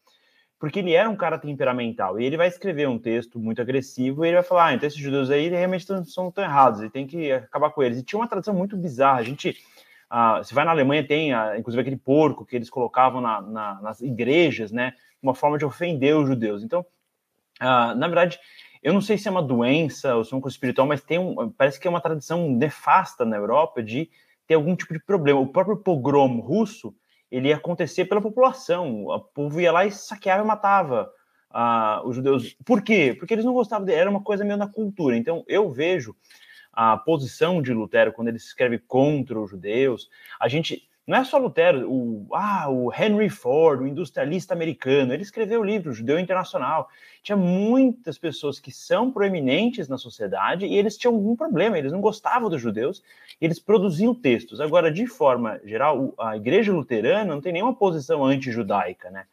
[0.59, 4.29] porque ele era um cara temperamental, e ele vai escrever um texto muito agressivo, e
[4.29, 7.07] ele vai falar, ah, então esses judeus aí realmente não são tão errados, e tem
[7.07, 7.99] que acabar com eles.
[7.99, 9.57] E tinha uma tradição muito bizarra, a gente...
[10.09, 13.81] Ah, se vai na Alemanha, tem ah, inclusive aquele porco que eles colocavam na, na,
[13.81, 14.93] nas igrejas, né?
[15.21, 16.63] Uma forma de ofender os judeus.
[16.63, 16.85] Então,
[17.59, 18.39] ah, na verdade,
[18.81, 21.51] eu não sei se é uma doença ou se é coisa espiritual, mas tem um,
[21.51, 24.09] parece que é uma tradição nefasta na Europa de
[24.47, 25.39] ter algum tipo de problema.
[25.39, 26.95] O próprio pogrom russo,
[27.29, 29.05] ele ia acontecer pela população.
[29.05, 31.11] O povo ia lá e saqueava e matava
[31.51, 32.55] uh, os judeus.
[32.65, 33.15] Por quê?
[33.17, 33.99] Porque eles não gostavam dele.
[33.99, 35.15] Era uma coisa meio na cultura.
[35.15, 36.15] Então, eu vejo
[36.81, 40.09] a posição de Lutero quando ele escreve contra os judeus.
[40.39, 45.23] A gente não é só Lutero, o, ah, o Henry Ford, o industrialista americano, ele
[45.23, 46.87] escreveu o livro Judeu Internacional.
[47.21, 51.99] Tinha muitas pessoas que são proeminentes na sociedade e eles tinham algum problema, eles não
[51.99, 53.03] gostavam dos judeus,
[53.41, 54.61] eles produziam textos.
[54.61, 59.25] Agora, de forma geral, a igreja luterana não tem nenhuma posição anti-judaica, né?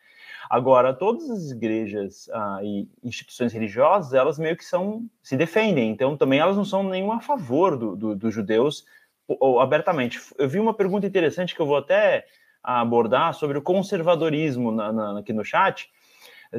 [0.49, 6.17] Agora, todas as igrejas ah, e instituições religiosas, elas meio que são se defendem, então
[6.17, 8.85] também elas não são nenhum a favor do, do, dos judeus
[9.27, 10.21] ou, abertamente.
[10.39, 12.27] Eu vi uma pergunta interessante que eu vou até
[12.63, 15.89] abordar sobre o conservadorismo na, na, aqui no chat.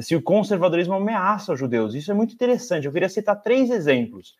[0.00, 1.94] Se o conservadorismo ameaça os judeus.
[1.94, 2.86] Isso é muito interessante.
[2.86, 4.34] Eu queria citar três exemplos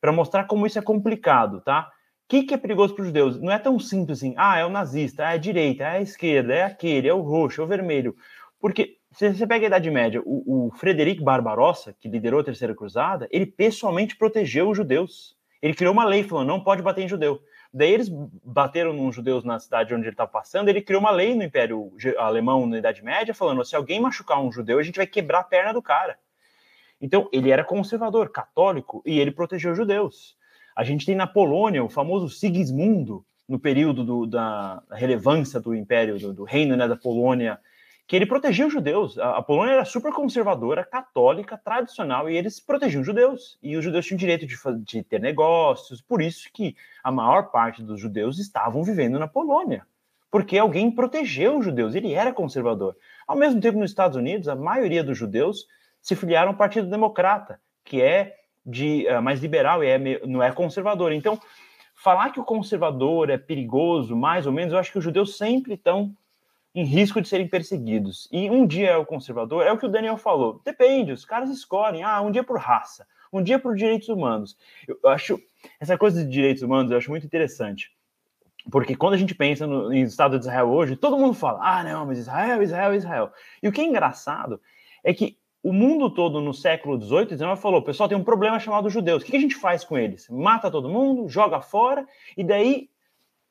[0.00, 1.90] para mostrar como isso é complicado, tá?
[2.24, 3.40] O que, que é perigoso para os judeus?
[3.40, 6.54] Não é tão simples assim, ah, é o nazista, é a direita, é a esquerda,
[6.54, 8.16] é aquele, é o roxo, é o vermelho.
[8.62, 12.72] Porque se você pega a Idade Média, o, o Frederico Barbarossa, que liderou a Terceira
[12.72, 15.36] Cruzada, ele pessoalmente protegeu os judeus.
[15.60, 17.42] Ele criou uma lei falando, não pode bater em judeu.
[17.74, 20.68] Daí eles bateram nos judeus na cidade onde ele estava passando.
[20.68, 24.52] Ele criou uma lei no Império Alemão na Idade Média, falando: se alguém machucar um
[24.52, 26.16] judeu, a gente vai quebrar a perna do cara.
[27.00, 30.36] Então, ele era conservador, católico, e ele protegeu os judeus.
[30.76, 36.16] A gente tem na Polônia o famoso Sigismundo, no período do, da relevância do Império,
[36.16, 37.58] do, do reino né, da Polônia
[38.06, 39.18] que ele protegia os judeus.
[39.18, 43.58] A, a, Polônia era super conservadora, católica, tradicional, e eles protegiam os judeus.
[43.62, 47.82] E os judeus tinham direito de, de ter negócios, por isso que a maior parte
[47.82, 49.86] dos judeus estavam vivendo na Polônia.
[50.30, 52.96] Porque alguém protegeu os judeus, ele era conservador.
[53.26, 55.66] Ao mesmo tempo, nos Estados Unidos, a maioria dos judeus
[56.00, 60.50] se filiaram ao Partido Democrata, que é de uh, mais liberal e é, não é
[60.52, 61.12] conservador.
[61.12, 61.38] Então,
[61.94, 65.74] falar que o conservador é perigoso, mais ou menos, eu acho que os judeus sempre
[65.74, 66.14] estão
[66.74, 68.28] em risco de serem perseguidos.
[68.32, 70.60] E um dia é o conservador, é o que o Daniel falou.
[70.64, 72.02] Depende, os caras escolhem.
[72.02, 74.56] Ah, um dia por raça, um dia por direitos humanos.
[74.86, 75.40] Eu acho
[75.78, 77.90] essa coisa de direitos humanos eu acho muito interessante.
[78.70, 81.82] Porque quando a gente pensa no, em Estado de Israel hoje, todo mundo fala: ah,
[81.82, 83.32] não, mas Israel, Israel, Israel.
[83.62, 84.60] E o que é engraçado
[85.02, 88.88] é que o mundo todo no século XVIII XIX falou: pessoal, tem um problema chamado
[88.88, 89.22] judeus.
[89.22, 90.28] O que a gente faz com eles?
[90.28, 92.06] Mata todo mundo, joga fora,
[92.36, 92.88] e daí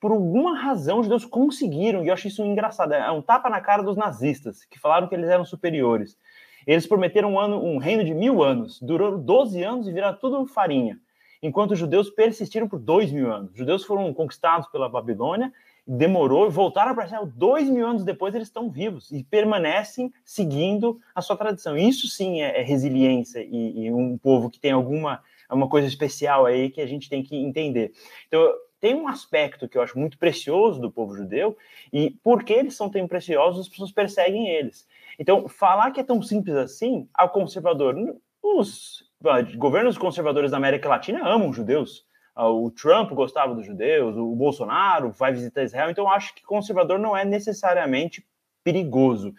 [0.01, 3.61] por alguma razão, os judeus conseguiram, e eu acho isso engraçado, é um tapa na
[3.61, 6.17] cara dos nazistas, que falaram que eles eram superiores.
[6.65, 10.43] Eles prometeram um, ano, um reino de mil anos, durou 12 anos e viraram tudo
[10.47, 10.99] farinha,
[11.41, 13.51] enquanto os judeus persistiram por dois mil anos.
[13.51, 15.53] Os judeus foram conquistados pela Babilônia,
[15.85, 17.31] demorou voltaram para Israel.
[17.35, 21.77] Dois mil anos depois, eles estão vivos e permanecem seguindo a sua tradição.
[21.77, 25.21] Isso sim é, é resiliência e, e um povo que tem alguma
[25.51, 27.91] uma coisa especial aí que a gente tem que entender.
[28.27, 28.41] Então,
[28.81, 31.55] tem um aspecto que eu acho muito precioso do povo judeu,
[31.93, 34.87] e porque eles são tão preciosos, as pessoas perseguem eles.
[35.19, 37.95] Então, falar que é tão simples assim, ao conservador,
[38.41, 39.09] os
[39.55, 42.03] governos conservadores da América Latina amam judeus.
[42.35, 46.97] Ah, o Trump gostava dos judeus, o Bolsonaro vai visitar Israel, então acho que conservador
[46.97, 48.25] não é necessariamente
[48.63, 49.33] perigoso.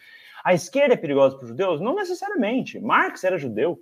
[0.45, 1.80] A esquerda é perigosa para os judeus?
[1.80, 2.78] Não necessariamente.
[2.78, 3.80] Marx era judeu.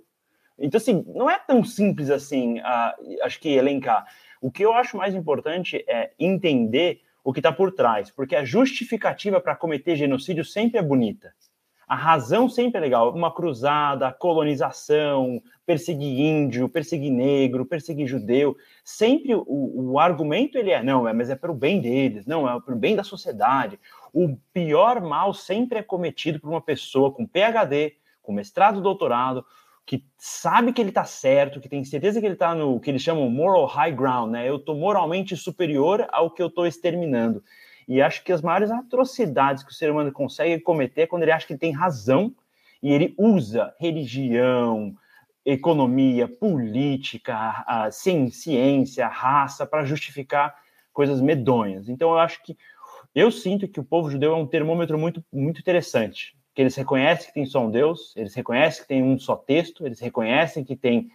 [0.57, 4.05] Então, assim, não é tão simples assim, uh, acho que elencar.
[4.41, 8.43] O que eu acho mais importante é entender o que está por trás, porque a
[8.43, 11.31] justificativa para cometer genocídio sempre é bonita.
[11.87, 13.13] A razão sempre é legal.
[13.13, 18.55] Uma cruzada, colonização, perseguir índio, perseguir negro, perseguir judeu.
[18.81, 22.49] Sempre o, o argumento ele é, não, é, mas é para o bem deles, não,
[22.49, 23.77] é para o bem da sociedade.
[24.13, 29.45] O pior mal sempre é cometido por uma pessoa com PhD, com mestrado, doutorado,
[29.85, 33.01] que sabe que ele está certo, que tem certeza que ele está no que eles
[33.01, 34.47] chamam moral high ground, né?
[34.47, 37.43] Eu estou moralmente superior ao que eu estou exterminando.
[37.87, 41.31] E acho que as maiores atrocidades que o ser humano consegue cometer é quando ele
[41.31, 42.33] acha que tem razão
[42.81, 44.95] e ele usa religião,
[45.45, 47.35] economia, política,
[47.67, 50.55] a ciência, raça para justificar
[50.93, 51.89] coisas medonhas.
[51.89, 52.57] Então eu acho que
[53.13, 57.27] eu sinto que o povo judeu é um termômetro muito muito interessante, que eles reconhecem
[57.27, 60.75] que tem só um Deus, eles reconhecem que tem um só texto, eles reconhecem que
[60.75, 61.09] tem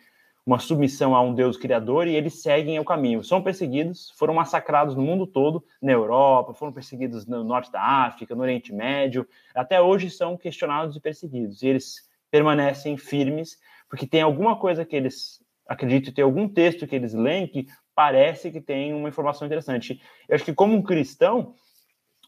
[0.46, 3.24] uma submissão a um Deus criador e eles seguem o caminho.
[3.24, 8.34] São perseguidos, foram massacrados no mundo todo, na Europa, foram perseguidos no norte da África,
[8.34, 11.62] no Oriente Médio, até hoje são questionados e perseguidos.
[11.62, 13.58] E eles permanecem firmes,
[13.90, 18.52] porque tem alguma coisa que eles acredito ter algum texto que eles leem que parece
[18.52, 20.00] que tem uma informação interessante.
[20.28, 21.54] Eu acho que como um cristão,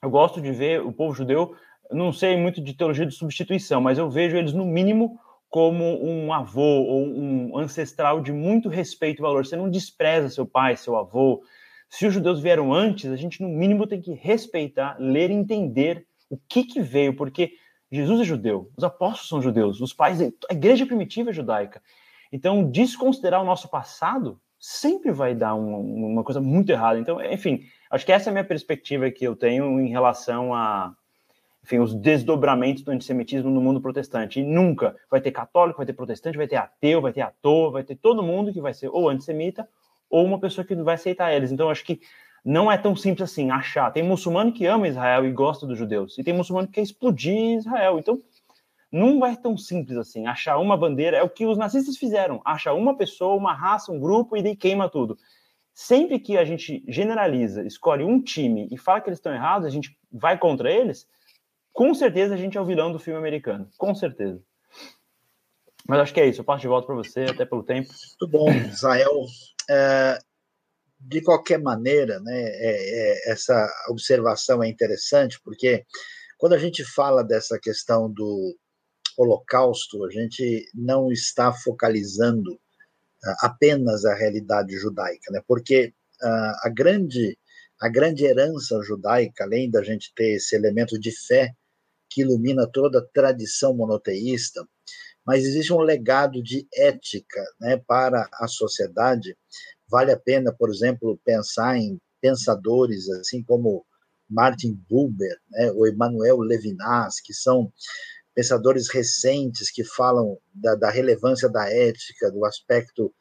[0.03, 1.55] eu gosto de ver o povo judeu,
[1.91, 5.19] não sei muito de teologia de substituição, mas eu vejo eles no mínimo
[5.49, 9.47] como um avô ou um ancestral de muito respeito e valor.
[9.47, 11.43] Você não despreza seu pai, seu avô.
[11.89, 16.07] Se os judeus vieram antes, a gente no mínimo tem que respeitar, ler e entender
[16.29, 17.53] o que que veio, porque
[17.91, 21.81] Jesus é judeu, os apóstolos são judeus, os pais, a igreja primitiva é judaica.
[22.31, 26.99] Então, desconsiderar o nosso passado sempre vai dar uma, uma coisa muito errada.
[26.99, 30.95] Então, enfim, acho que essa é a minha perspectiva que eu tenho em relação a,
[31.69, 34.41] enfim, os desdobramentos do antissemitismo no mundo protestante.
[34.41, 37.85] E nunca vai ter católico, vai ter protestante, vai ter ateu, vai ter ator, vai
[37.85, 39.69] ter todo mundo que vai ser ou antissemita
[40.09, 41.53] ou uma pessoa que não vai aceitar eles.
[41.53, 42.01] Então, acho que
[42.43, 43.91] não é tão simples assim achar.
[43.93, 47.59] Tem muçulmano que ama Israel e gosta dos judeus, e tem muçulmano que quer explodir
[47.59, 47.99] Israel.
[47.99, 48.19] Então,
[48.91, 50.27] não é tão simples assim.
[50.27, 52.41] Achar uma bandeira é o que os nazistas fizeram.
[52.47, 55.19] Acha uma pessoa, uma raça, um grupo e daí queima tudo.
[55.75, 59.71] Sempre que a gente generaliza, escolhe um time e fala que eles estão errados, a
[59.71, 61.07] gente vai contra eles,
[61.79, 63.71] com certeza a gente é o vilão do filme americano.
[63.79, 64.43] Com certeza.
[65.87, 66.41] Mas acho que é isso.
[66.41, 67.89] Eu passo de volta para você, até pelo tempo.
[67.89, 69.25] Muito bom, Israel.
[69.71, 70.19] É,
[70.99, 75.87] de qualquer maneira, né, é, é, essa observação é interessante, porque
[76.37, 78.57] quando a gente fala dessa questão do
[79.17, 86.69] Holocausto, a gente não está focalizando uh, apenas a realidade judaica, né, porque uh, a
[86.75, 87.39] grande
[87.81, 91.55] a grande herança judaica, além da gente ter esse elemento de fé
[92.11, 94.67] que ilumina toda a tradição monoteísta,
[95.27, 99.37] mas existe um legado de ética né, para a sociedade.
[99.89, 103.85] Vale a pena, por exemplo, pensar em pensadores assim como
[104.29, 107.73] Martin Buber, né, ou Emmanuel Levinas, que são
[108.35, 113.13] pensadores recentes que falam da, da relevância da ética, do aspecto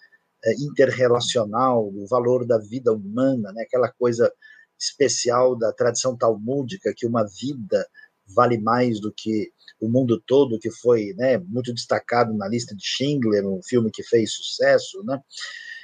[0.44, 4.32] é, interrelacional, do valor da vida humana, né, aquela coisa
[4.80, 7.88] especial da tradição talmúdica que uma vida
[8.36, 12.84] vale mais do que o mundo todo, que foi né, muito destacado na lista de
[12.84, 15.22] Schindler, um filme que fez sucesso, né?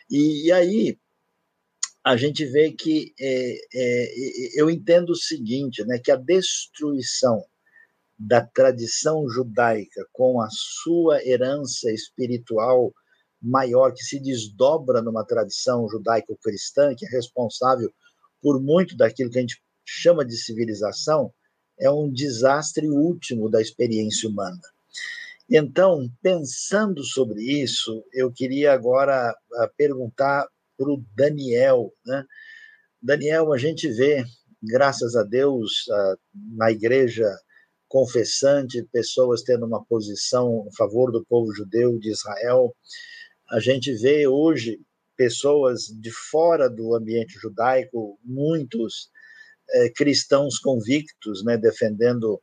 [0.10, 0.98] E, e aí
[2.04, 7.46] a gente vê que é, é, eu entendo o seguinte, né, que a destruição
[8.20, 12.94] da tradição judaica com a sua herança espiritual
[13.42, 17.92] maior que se desdobra numa tradição judaico-cristã que é responsável
[18.42, 21.34] por muito daquilo que a gente chama de civilização,
[21.80, 24.62] é um desastre último da experiência humana.
[25.50, 30.48] Então, pensando sobre isso, eu queria agora ah, perguntar
[30.78, 31.94] para o Daniel.
[32.06, 32.26] Né?
[33.02, 34.24] Daniel, a gente vê,
[34.62, 35.86] graças a Deus,
[36.34, 37.30] na igreja
[37.88, 42.76] confessante, pessoas tendo uma posição a favor do povo judeu de Israel.
[43.52, 44.80] A gente vê hoje
[45.16, 49.12] pessoas de fora do ambiente judaico, muitos
[49.74, 52.42] é, cristãos convictos, né, defendendo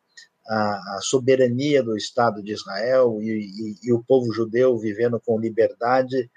[0.49, 5.39] a, a, soberania do Estado de Israel e, e, e, o povo judeu vivendo com
[5.39, 6.31] liberdade.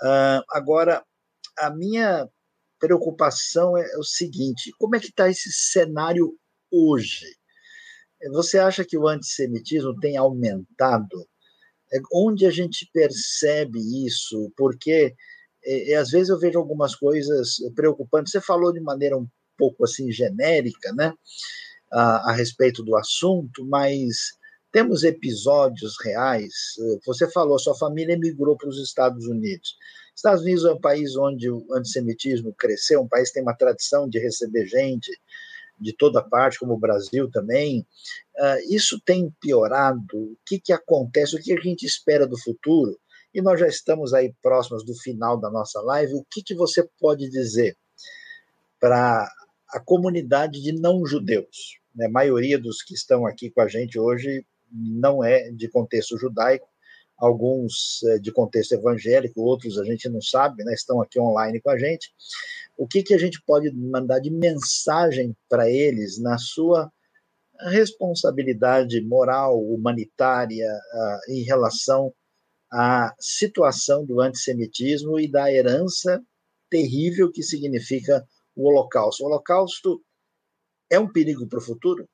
[0.00, 1.02] Uh, agora,
[1.58, 2.28] a minha
[2.78, 6.38] preocupação é o seguinte: como é que está esse cenário
[6.70, 7.26] hoje?
[8.32, 11.28] Você acha que o antissemitismo tem aumentado?
[11.92, 14.52] É, onde a gente percebe isso?
[14.56, 15.14] Porque
[15.64, 18.32] é, é, às vezes eu vejo algumas coisas preocupantes.
[18.32, 19.26] Você falou de maneira um
[19.58, 21.12] pouco assim genérica, né,
[21.92, 24.38] a, a respeito do assunto, mas
[24.70, 26.52] temos episódios reais.
[27.06, 29.76] Você falou, sua família emigrou para os Estados Unidos.
[30.14, 34.08] Estados Unidos é um país onde o antissemitismo cresceu, um país que tem uma tradição
[34.08, 35.10] de receber gente.
[35.80, 37.86] de toda parte, como o Brasil também.
[38.36, 40.02] Uh, isso tem piorado?
[40.12, 41.36] O que, que acontece?
[41.36, 42.98] O que a gente espera do futuro?
[43.32, 46.14] E nós já estamos aí próximos do final da nossa live.
[46.14, 47.76] O que, que você pode dizer
[48.80, 49.30] para
[49.70, 51.78] a comunidade de não-judeus?
[51.94, 52.06] Né?
[52.06, 56.66] A maioria dos que estão aqui com a gente hoje não é de contexto judaico,
[57.16, 60.72] alguns é, de contexto evangélico, outros a gente não sabe, né?
[60.72, 62.12] estão aqui online com a gente.
[62.76, 66.90] O que, que a gente pode mandar de mensagem para eles na sua
[67.60, 70.70] responsabilidade moral, humanitária,
[71.28, 72.14] em relação
[72.72, 76.22] à situação do antissemitismo e da herança
[76.70, 78.24] terrível que significa
[78.58, 79.22] o Holocausto.
[79.22, 80.02] O Holocausto
[80.90, 82.08] é um perigo para o futuro?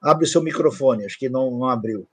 [0.00, 2.08] Abre seu microfone, acho que não, não abriu.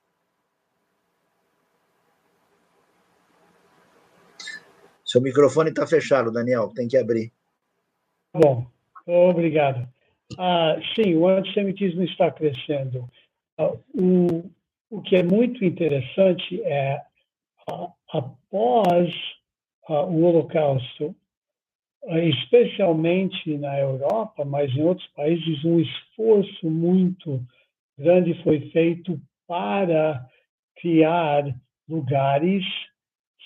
[5.06, 7.32] Seu microfone está fechado, Daniel, tem que abrir.
[8.34, 8.68] Bom,
[9.06, 9.88] obrigado.
[10.38, 13.10] Ah, sim, o antissemitismo está crescendo.
[13.58, 14.50] Ah, o,
[14.90, 17.02] o que é muito interessante é,
[17.68, 19.14] ah, após
[19.88, 21.16] ah, o Holocausto,
[22.08, 27.44] ah, especialmente na Europa, mas em outros países, um esforço muito
[27.98, 30.26] grande foi feito para
[30.78, 31.44] criar
[31.88, 32.64] lugares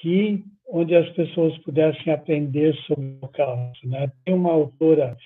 [0.01, 3.87] que onde as pessoas pudessem aprender sobre o Holocausto.
[3.87, 4.11] Né?
[4.25, 5.17] Tem uma autora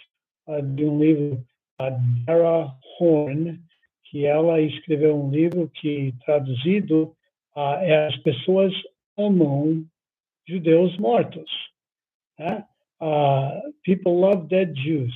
[0.47, 1.43] uh, de um livro,
[1.80, 1.89] a
[2.26, 3.59] Dara Horn,
[4.05, 7.14] que ela escreveu um livro que, traduzido,
[7.55, 8.73] é As Pessoas
[9.18, 9.85] Amam
[10.48, 11.49] Judeus Mortos.
[12.39, 12.65] Né?
[13.02, 15.14] Uh, People Love Dead Jews.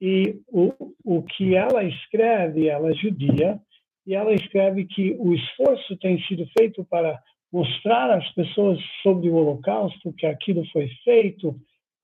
[0.00, 0.72] E o,
[1.04, 3.60] o que ela escreve, ela é judia,
[4.06, 7.22] e ela escreve que o esforço tem sido feito para
[7.52, 11.50] mostrar às pessoas sobre o Holocausto que aquilo foi feito,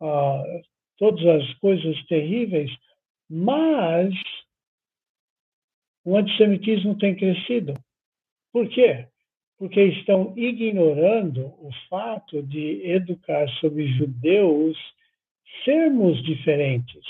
[0.00, 0.62] uh,
[0.96, 2.70] todas as coisas terríveis,
[3.28, 4.14] mas
[6.04, 7.74] o antissemitismo tem crescido.
[8.52, 9.08] Por quê?
[9.58, 14.76] Porque estão ignorando o fato de educar sobre judeus
[15.64, 17.04] sermos diferentes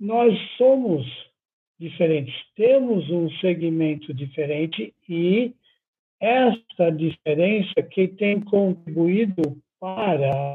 [0.00, 1.06] nós somos
[1.78, 5.52] diferentes, temos um segmento diferente e
[6.18, 10.54] esta diferença que tem contribuído para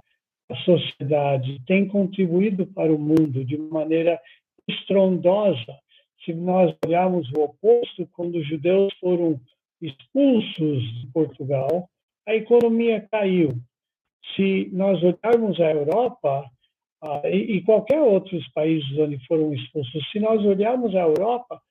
[0.50, 4.20] a sociedade, tem contribuído para o mundo de maneira
[4.68, 5.80] estrondosa.
[6.24, 9.40] Se nós olharmos o oposto, quando os judeus foram
[9.82, 11.90] expulsos de Portugal,
[12.28, 13.54] a economia caiu.
[14.36, 16.50] Se nós olharmos a Europa,
[17.02, 20.10] ah, e, qualquer outros países onde foram expulsos.
[20.12, 21.62] Se nós olharmos a Europa,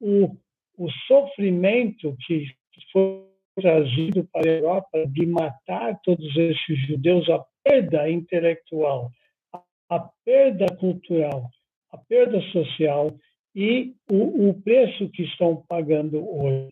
[0.00, 0.36] o,
[0.76, 2.46] o sofrimento que
[2.92, 3.24] foi
[3.54, 9.10] trazido para a Europa de matar todos esses judeus, a perda intelectual,
[9.54, 11.48] a, a perda cultural,
[11.90, 13.10] a perda social
[13.54, 16.68] e o, o preço que estão pagando hoje.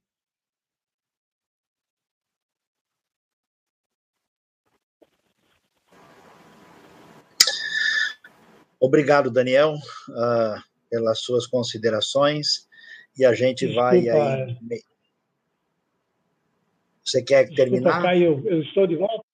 [8.81, 12.67] Obrigado, Daniel, uh, pelas suas considerações.
[13.19, 13.91] E a gente Desculpa.
[13.91, 14.57] vai aí.
[17.05, 18.03] Você quer Desculpa, terminar?
[18.03, 19.25] Caio, eu estou de volta?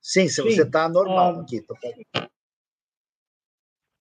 [0.00, 1.60] Sim, se você está normal ah, aqui.
[1.62, 1.74] Tô...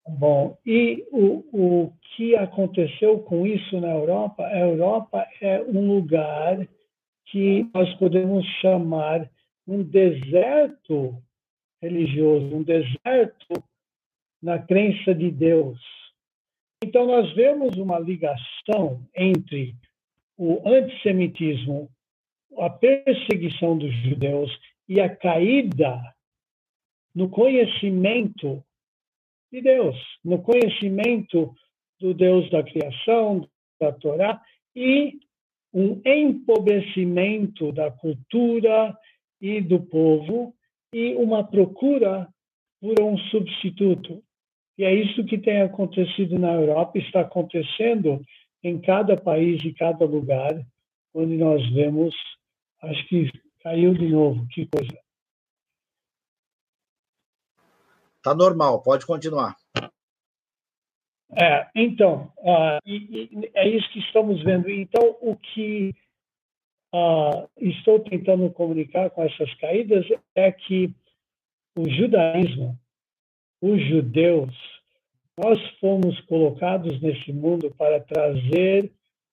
[0.07, 4.43] Bom, e o, o que aconteceu com isso na Europa?
[4.45, 6.67] A Europa é um lugar
[7.25, 9.29] que nós podemos chamar
[9.67, 11.21] um deserto
[11.81, 13.63] religioso, um deserto
[14.41, 15.79] na crença de Deus.
[16.83, 19.75] Então, nós vemos uma ligação entre
[20.37, 21.89] o antissemitismo,
[22.59, 24.51] a perseguição dos judeus
[24.87, 25.99] e a caída
[27.13, 28.63] no conhecimento
[29.51, 31.55] de Deus, no conhecimento
[31.99, 33.49] do Deus da criação,
[33.79, 34.39] da Torá,
[34.75, 35.19] e
[35.73, 38.95] um empobrecimento da cultura
[39.41, 40.53] e do povo
[40.93, 42.27] e uma procura
[42.79, 44.23] por um substituto.
[44.77, 48.21] E é isso que tem acontecido na Europa, está acontecendo
[48.63, 50.53] em cada país e cada lugar,
[51.13, 52.13] onde nós vemos,
[52.83, 53.31] acho que
[53.61, 54.97] caiu de novo, que coisa.
[58.17, 59.55] Está normal, pode continuar.
[61.31, 64.69] É, então, uh, e, e é isso que estamos vendo.
[64.69, 65.93] Então, o que
[66.93, 70.05] uh, estou tentando comunicar com essas caídas
[70.35, 70.93] é que
[71.77, 72.77] o judaísmo,
[73.61, 74.55] os judeus,
[75.37, 78.91] nós fomos colocados nesse mundo para trazer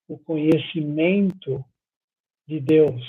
[0.08, 1.64] o conhecimento
[2.46, 3.02] de Deus,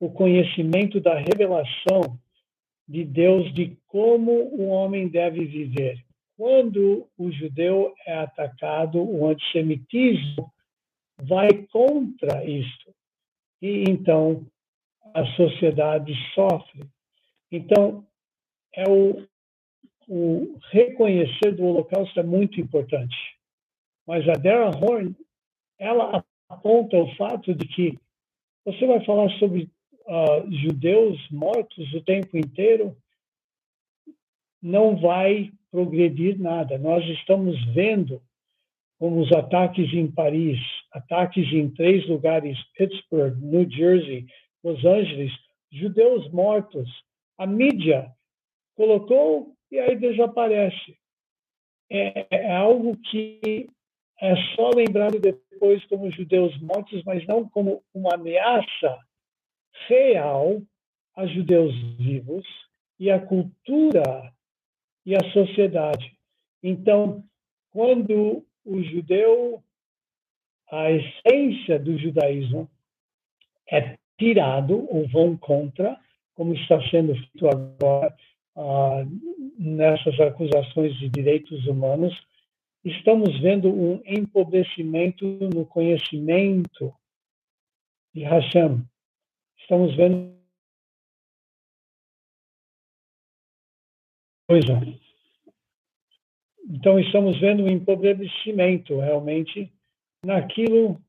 [0.00, 2.18] o conhecimento da revelação
[2.86, 6.02] de Deus de como o homem deve viver.
[6.36, 10.52] Quando o judeu é atacado, o antissemitismo
[11.20, 12.94] vai contra isso.
[13.60, 14.46] E então
[15.12, 16.86] a sociedade sofre.
[17.50, 18.06] Então,
[18.72, 19.26] é o,
[20.08, 23.14] o reconhecer do Holocausto é muito importante.
[24.06, 25.14] Mas a Dara Horn,
[25.78, 27.98] ela aponta o fato de que
[28.64, 29.70] você vai falar sobre
[30.06, 32.96] uh, judeus mortos o tempo inteiro,
[34.62, 36.78] não vai progredir nada.
[36.78, 38.22] Nós estamos vendo
[38.98, 40.58] como os ataques em Paris,
[40.92, 44.26] ataques em três lugares, Pittsburgh, New Jersey,
[44.64, 45.32] Los Angeles,
[45.70, 46.88] judeus mortos.
[47.36, 48.10] A mídia
[48.74, 50.96] colocou e aí desaparece.
[51.90, 53.68] É, é algo que
[54.20, 58.98] é só lembrado depois como judeus mortos, mas não como uma ameaça
[59.86, 60.60] real
[61.16, 62.46] a judeus vivos
[62.98, 64.32] e a cultura
[65.06, 66.16] e a sociedade.
[66.62, 67.24] Então,
[67.70, 69.62] quando o judeu,
[70.70, 72.68] a essência do judaísmo
[73.70, 75.98] é tirado ou vão contra,
[76.34, 78.14] como está sendo feito agora
[79.58, 82.14] nessas acusações de direitos humanos,
[82.84, 85.24] estamos vendo um empobrecimento
[85.54, 86.94] no conhecimento
[88.14, 88.84] de Hashem.
[89.58, 90.36] Estamos vendo
[94.48, 94.80] coisa.
[96.70, 99.72] Então, estamos vendo um empobrecimento realmente
[100.24, 101.00] naquilo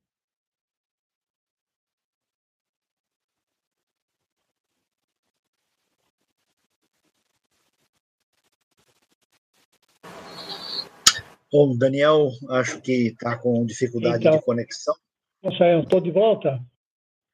[11.52, 14.96] Bom, Daniel, acho que está com dificuldade então, de conexão.
[15.44, 16.64] eu estou de volta?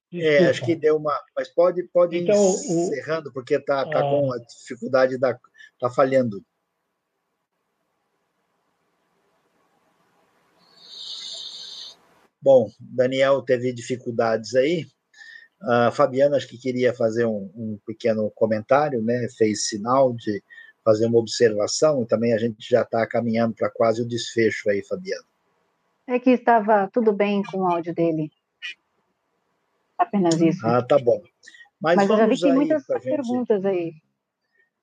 [0.10, 0.44] Desculpa.
[0.44, 1.14] É, acho que deu uma.
[1.36, 4.02] Mas pode, pode então, ir encerrando, porque está tá ah.
[4.02, 5.38] com a dificuldade da.
[5.74, 6.42] Está falhando.
[12.42, 14.86] Bom, Daniel teve dificuldades aí.
[15.62, 19.28] A Fabiana acho que queria fazer um, um pequeno comentário, né?
[19.36, 20.44] Fez sinal de
[20.86, 24.86] fazer uma observação e também a gente já está caminhando para quase o desfecho aí,
[24.86, 25.26] Fabiana.
[26.08, 28.32] É que estava tudo bem com o áudio dele.
[29.98, 30.66] Apenas isso.
[30.66, 31.20] Ah, tá bom.
[31.82, 33.68] Mas, Mas eu já vi que tem muitas perguntas gente...
[33.68, 33.94] aí.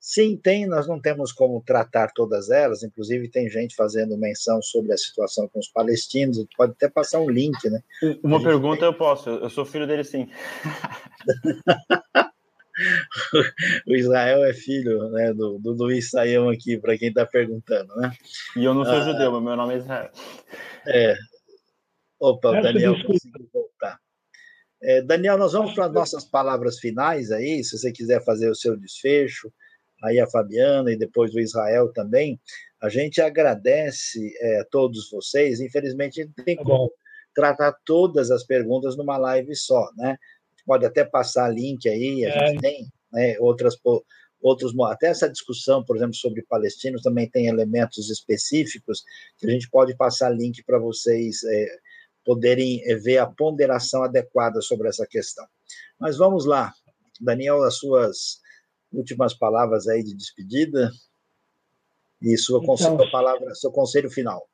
[0.05, 4.91] Sim, tem, nós não temos como tratar todas elas, inclusive tem gente fazendo menção sobre
[4.91, 7.81] a situação com os palestinos, pode até passar um link, né?
[8.21, 8.89] Uma pergunta tem...
[8.89, 10.27] eu posso, eu sou filho dele sim.
[13.87, 18.11] o Israel é filho né, do, do Luiz Saião aqui, para quem está perguntando, né?
[18.55, 20.11] E eu não sou ah, judeu, mas meu nome é Israel.
[20.87, 21.15] É.
[22.19, 23.99] Opa, o Daniel conseguiu voltar.
[24.81, 28.55] É, Daniel, nós vamos para as nossas palavras finais aí, se você quiser fazer o
[28.55, 29.51] seu desfecho,
[30.03, 32.39] aí a Fabiana e depois o Israel também.
[32.81, 35.61] A gente agradece é, a todos vocês.
[35.61, 36.91] Infelizmente, não tem tá como
[37.33, 40.17] tratar todas as perguntas numa live só, né?
[40.65, 42.47] Pode até passar link aí, a é.
[42.47, 43.75] gente tem né, outras
[44.41, 49.03] outros até essa discussão, por exemplo, sobre palestinos também tem elementos específicos
[49.37, 51.65] que a gente pode passar link para vocês é,
[52.25, 55.45] poderem é, ver a ponderação adequada sobre essa questão.
[55.97, 56.73] Mas vamos lá,
[57.21, 58.41] Daniel, as suas
[58.91, 60.91] últimas palavras aí de despedida
[62.21, 64.45] e sua, então, palavra, seu conselho final.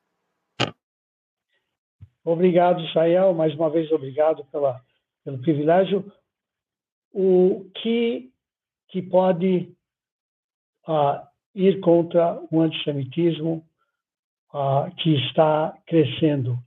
[2.24, 4.80] Obrigado, Sael, mais uma vez obrigado pela
[5.24, 6.12] pelo privilégio,
[7.14, 8.30] o que,
[8.90, 9.74] que pode
[10.88, 13.66] uh, ir contra o antissemitismo
[14.54, 16.58] uh, que está crescendo.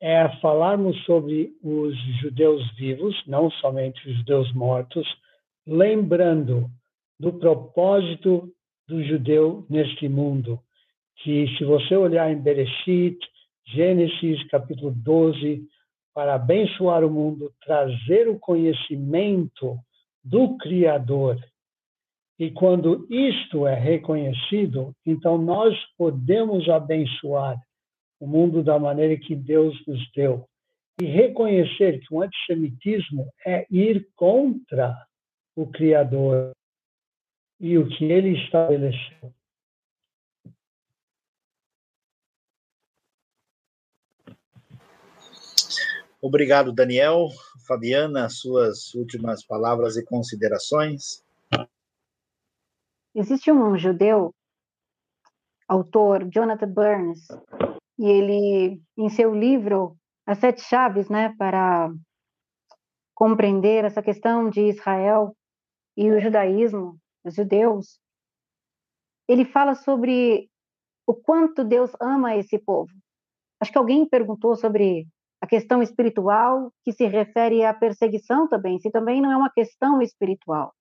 [0.00, 5.06] É falarmos sobre os judeus vivos, não somente os judeus mortos,
[5.66, 6.70] lembrando
[7.18, 8.52] do propósito
[8.86, 10.60] do judeu neste mundo,
[11.16, 13.18] que se você olhar em Bereshit,
[13.66, 15.68] Gênesis capítulo 12,
[16.18, 19.78] para abençoar o mundo, trazer o conhecimento
[20.24, 21.38] do Criador.
[22.36, 27.56] E quando isto é reconhecido, então nós podemos abençoar
[28.18, 30.44] o mundo da maneira que Deus nos deu.
[31.00, 34.96] E reconhecer que o antissemitismo é ir contra
[35.54, 36.50] o Criador
[37.60, 39.32] e o que ele estabeleceu.
[46.20, 47.28] Obrigado, Daniel.
[47.66, 51.24] Fabiana, suas últimas palavras e considerações.
[53.14, 54.34] Existe um judeu,
[55.68, 57.28] autor, Jonathan Burns,
[57.98, 59.96] e ele, em seu livro
[60.26, 61.90] As Sete Chaves, né, para
[63.14, 65.36] compreender essa questão de Israel
[65.96, 67.98] e o judaísmo, os judeus,
[69.28, 70.48] ele fala sobre
[71.06, 72.92] o quanto Deus ama esse povo.
[73.60, 75.06] Acho que alguém perguntou sobre
[75.40, 80.02] a questão espiritual, que se refere à perseguição também, se também não é uma questão
[80.02, 80.74] espiritual.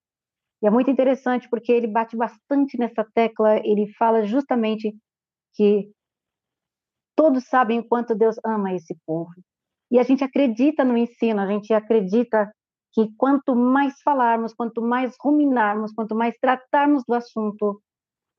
[0.61, 4.95] E é muito interessante porque ele bate bastante nessa tecla, ele fala justamente
[5.53, 5.91] que
[7.15, 9.31] todos sabem o quanto Deus ama esse povo.
[9.91, 12.51] E a gente acredita no ensino, a gente acredita
[12.93, 17.79] que quanto mais falarmos, quanto mais ruminarmos, quanto mais tratarmos do assunto,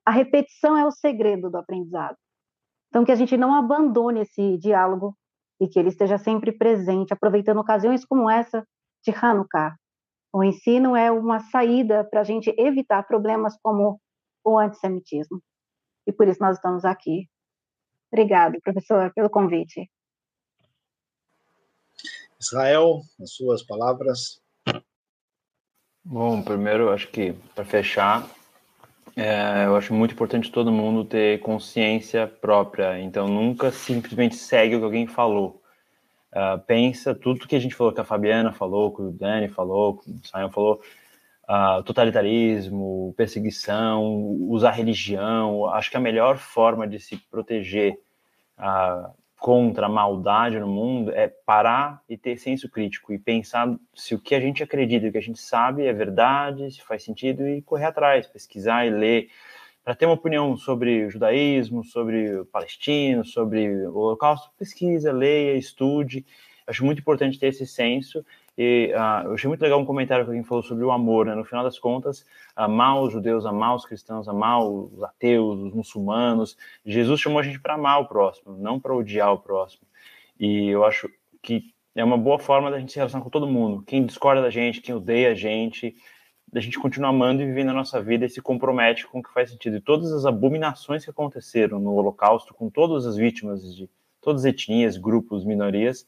[0.05, 2.17] a repetição é o segredo do aprendizado.
[2.89, 5.15] Então, que a gente não abandone esse diálogo
[5.61, 8.67] e que ele esteja sempre presente, aproveitando ocasiões como essa
[9.05, 9.77] de Hanukkah.
[10.33, 14.01] O ensino é uma saída para a gente evitar problemas como
[14.45, 15.43] o antissemitismo.
[16.07, 17.29] E por isso nós estamos aqui.
[18.13, 19.91] Obrigado, professor, pelo convite.
[22.41, 24.41] Israel, as suas palavras.
[26.05, 28.27] Bom, primeiro, acho que para fechar,
[29.21, 33.01] é, eu acho muito importante todo mundo ter consciência própria.
[33.01, 35.61] Então, nunca simplesmente segue o que alguém falou.
[36.31, 39.97] Uh, pensa tudo que a gente falou, que a Fabiana falou, que o Dani falou,
[39.97, 40.81] que o Simon falou,
[41.49, 44.05] uh, totalitarismo, perseguição,
[44.49, 45.67] usar religião.
[45.67, 47.99] Acho que a melhor forma de se proteger
[48.57, 54.15] uh, contra a maldade no mundo é parar e ter senso crítico e pensar se
[54.15, 57.49] o que a gente acredita, o que a gente sabe é verdade, se faz sentido
[57.49, 59.29] e correr atrás, pesquisar e ler
[59.85, 65.57] para ter uma opinião sobre o judaísmo, sobre o palestino, sobre o holocausto, pesquisa, leia,
[65.57, 66.27] estude.
[66.67, 68.23] Acho muito importante ter esse senso
[68.61, 71.35] e uh, eu achei muito legal um comentário que alguém falou sobre o amor, né?
[71.37, 72.27] No final das contas,
[72.57, 76.57] amar os judeus, amar os cristãos, amar os ateus, os muçulmanos.
[76.85, 79.87] Jesus chamou a gente para amar o próximo, não para odiar o próximo.
[80.41, 81.09] E eu acho
[81.41, 83.85] que é uma boa forma da gente se relacionar com todo mundo.
[83.87, 85.95] Quem discorda da gente, quem odeia a gente,
[86.53, 89.33] da gente continuar amando e vivendo a nossa vida e se compromete com o que
[89.33, 89.77] faz sentido.
[89.77, 93.89] E todas as abominações que aconteceram no Holocausto, com todas as vítimas de
[94.21, 96.05] todas as etnias, grupos, minorias,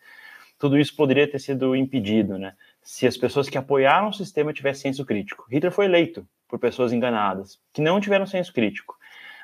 [0.60, 2.54] tudo isso poderia ter sido impedido, né?
[2.82, 5.46] Se as pessoas que apoiaram o sistema tivessem senso crítico.
[5.50, 8.94] Hitler foi eleito por pessoas enganadas, que não tiveram senso crítico.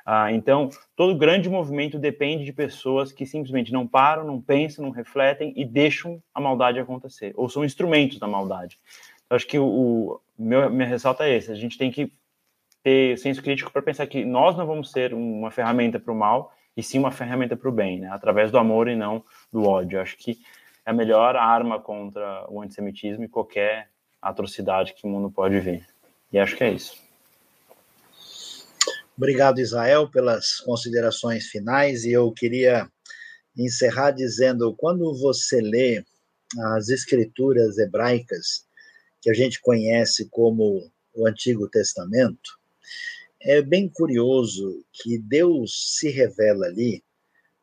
[0.04, 4.92] Ah, então, todo grande movimento depende de pessoas que simplesmente não param, não pensam, não
[4.92, 8.78] refletem e deixam a maldade acontecer, ou são instrumentos da maldade.
[9.30, 12.12] Acho que o, o meu, minha ressalta é esse: a gente tem que
[12.82, 16.52] ter senso crítico para pensar que nós não vamos ser uma ferramenta para o mal,
[16.76, 18.10] e sim uma ferramenta para o bem, né?
[18.12, 20.00] através do amor e não do ódio.
[20.00, 20.38] Acho que
[20.86, 23.90] é a melhor arma contra o antissemitismo e qualquer
[24.22, 25.84] atrocidade que o mundo pode ver.
[26.32, 26.96] E acho que é isso.
[29.16, 32.04] Obrigado, Israel, pelas considerações finais.
[32.04, 32.88] E eu queria
[33.56, 36.04] encerrar dizendo: quando você lê
[36.74, 38.64] as escrituras hebraicas,
[39.20, 42.60] que a gente conhece como o Antigo Testamento,
[43.40, 47.02] é bem curioso que Deus se revela ali,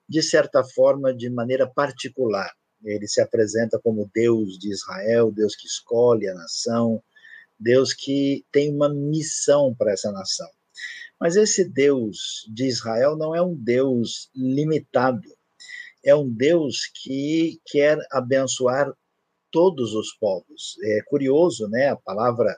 [0.10, 2.52] de certa forma, de maneira particular.
[2.84, 7.01] Ele se apresenta como Deus de Israel, Deus que escolhe a nação,
[7.60, 10.49] Deus que tem uma missão para essa nação.
[11.19, 15.30] Mas esse Deus de Israel não é um Deus limitado,
[16.03, 18.93] é um Deus que quer abençoar
[19.49, 20.76] todos os povos.
[20.84, 22.57] É curioso, né, a palavra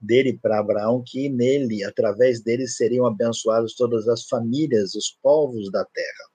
[0.00, 5.84] dele para Abraão que nele, através dele seriam abençoadas todas as famílias, os povos da
[5.84, 6.30] terra.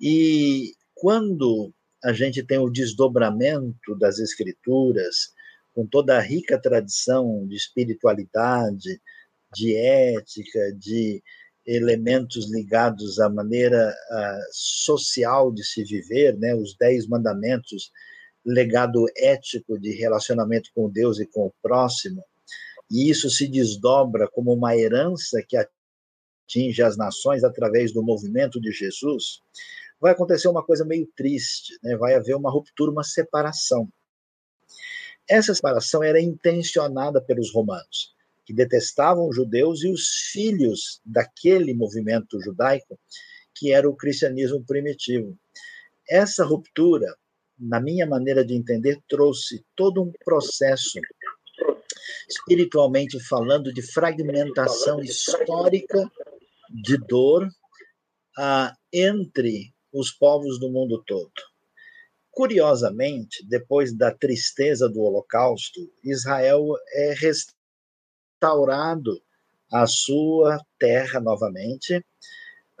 [0.00, 1.72] E quando
[2.04, 5.32] a gente tem o desdobramento das escrituras,
[5.74, 9.00] com toda a rica tradição de espiritualidade,
[9.54, 11.22] de ética, de
[11.64, 17.90] elementos ligados à maneira uh, social de se viver, né, os dez mandamentos,
[18.44, 22.24] legado ético de relacionamento com Deus e com o próximo,
[22.90, 28.70] e isso se desdobra como uma herança que atinge as nações através do movimento de
[28.70, 29.40] Jesus,
[30.02, 31.96] vai acontecer uma coisa meio triste, né?
[31.96, 33.88] vai haver uma ruptura, uma separação.
[35.30, 38.12] Essa separação era intencionada pelos romanos,
[38.44, 42.98] que detestavam os judeus e os filhos daquele movimento judaico,
[43.54, 45.38] que era o cristianismo primitivo.
[46.10, 47.14] Essa ruptura,
[47.56, 50.98] na minha maneira de entender, trouxe todo um processo,
[52.28, 56.10] espiritualmente falando, de fragmentação histórica,
[56.68, 57.46] de dor,
[58.36, 61.32] uh, entre os povos do mundo todo.
[62.30, 67.14] Curiosamente, depois da tristeza do Holocausto, Israel é
[68.40, 69.20] restaurado
[69.70, 72.04] a sua terra novamente.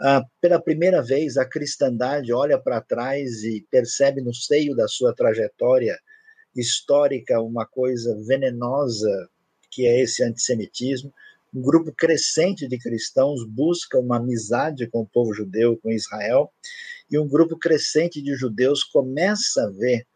[0.00, 5.14] Ah, pela primeira vez, a cristandade olha para trás e percebe no seio da sua
[5.14, 5.98] trajetória
[6.56, 9.28] histórica uma coisa venenosa
[9.72, 11.12] que é esse antissemitismo,
[11.54, 16.50] Um grupo crescente de cristãos busca uma amizade com o povo judeu, com Israel,
[17.12, 20.06] e um grupo crescente de judeus começa a ver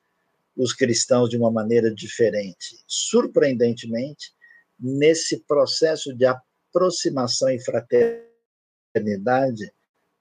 [0.56, 2.78] os cristãos de uma maneira diferente.
[2.86, 4.32] Surpreendentemente,
[4.80, 9.70] nesse processo de aproximação e fraternidade,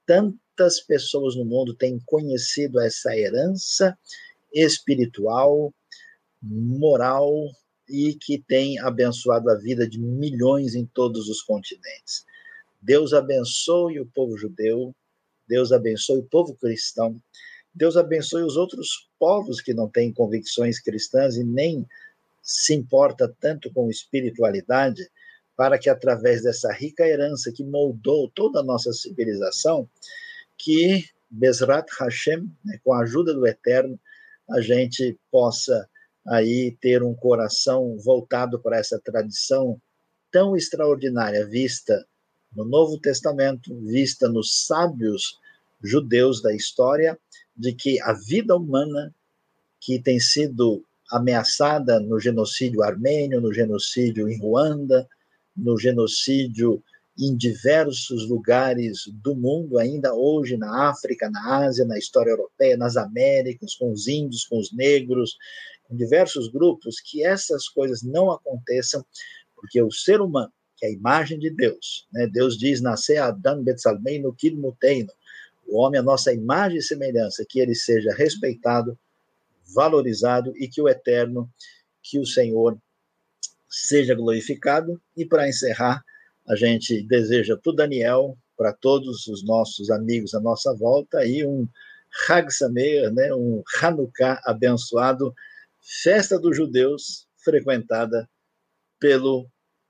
[0.04, 3.98] tantas pessoas no mundo têm conhecido essa herança
[4.52, 5.72] espiritual,
[6.42, 7.32] moral
[7.88, 12.26] e que tem abençoado a vida de milhões em todos os continentes.
[12.82, 14.94] Deus abençoe o povo judeu,
[15.48, 17.20] Deus abençoe o povo cristão,
[17.74, 21.86] Deus abençoe os outros povos que não têm convicções cristãs e nem
[22.42, 25.02] se importa tanto com espiritualidade,
[25.56, 29.88] para que através dessa rica herança que moldou toda a nossa civilização,
[30.56, 33.98] que Bezrat Hashem, né, com a ajuda do Eterno,
[34.50, 35.88] a gente possa
[36.26, 39.80] aí ter um coração voltado para essa tradição
[40.30, 42.06] tão extraordinária vista
[42.56, 45.38] no Novo Testamento, vista nos sábios
[45.82, 47.18] judeus da história,
[47.54, 49.14] de que a vida humana
[49.78, 55.06] que tem sido ameaçada no genocídio armênio, no genocídio em Ruanda,
[55.54, 56.82] no genocídio
[57.18, 62.96] em diversos lugares do mundo, ainda hoje na África, na Ásia, na história europeia, nas
[62.96, 65.36] Américas, com os índios, com os negros,
[65.84, 69.04] com diversos grupos, que essas coisas não aconteçam,
[69.54, 72.26] porque o ser humano, que é a imagem de Deus, né?
[72.26, 75.12] Deus diz, nascer Adam Betzalmeino Kilmuteino,
[75.66, 78.96] o homem é a nossa imagem e semelhança, que ele seja respeitado,
[79.74, 81.50] valorizado e que o eterno,
[82.02, 82.78] que o Senhor
[83.68, 85.00] seja glorificado.
[85.16, 86.04] E para encerrar,
[86.46, 91.44] a gente deseja para o Daniel, para todos os nossos amigos à nossa volta, e
[91.44, 91.68] um
[92.28, 95.34] Hag Sameir, né, um Hanukkah abençoado,
[95.80, 98.28] festa dos judeus, frequentada
[98.98, 99.46] pelo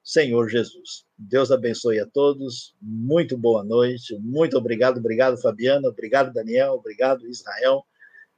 [0.06, 1.04] Senhor Jesus.
[1.18, 7.84] Deus abençoe a todos, muito boa noite, muito obrigado, obrigado Fabiana, obrigado Daniel, obrigado Israel,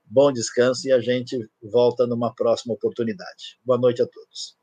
[0.03, 3.61] bom descanso e a gente volta numa próxima oportunidade.
[3.62, 4.58] Boa noite a todos.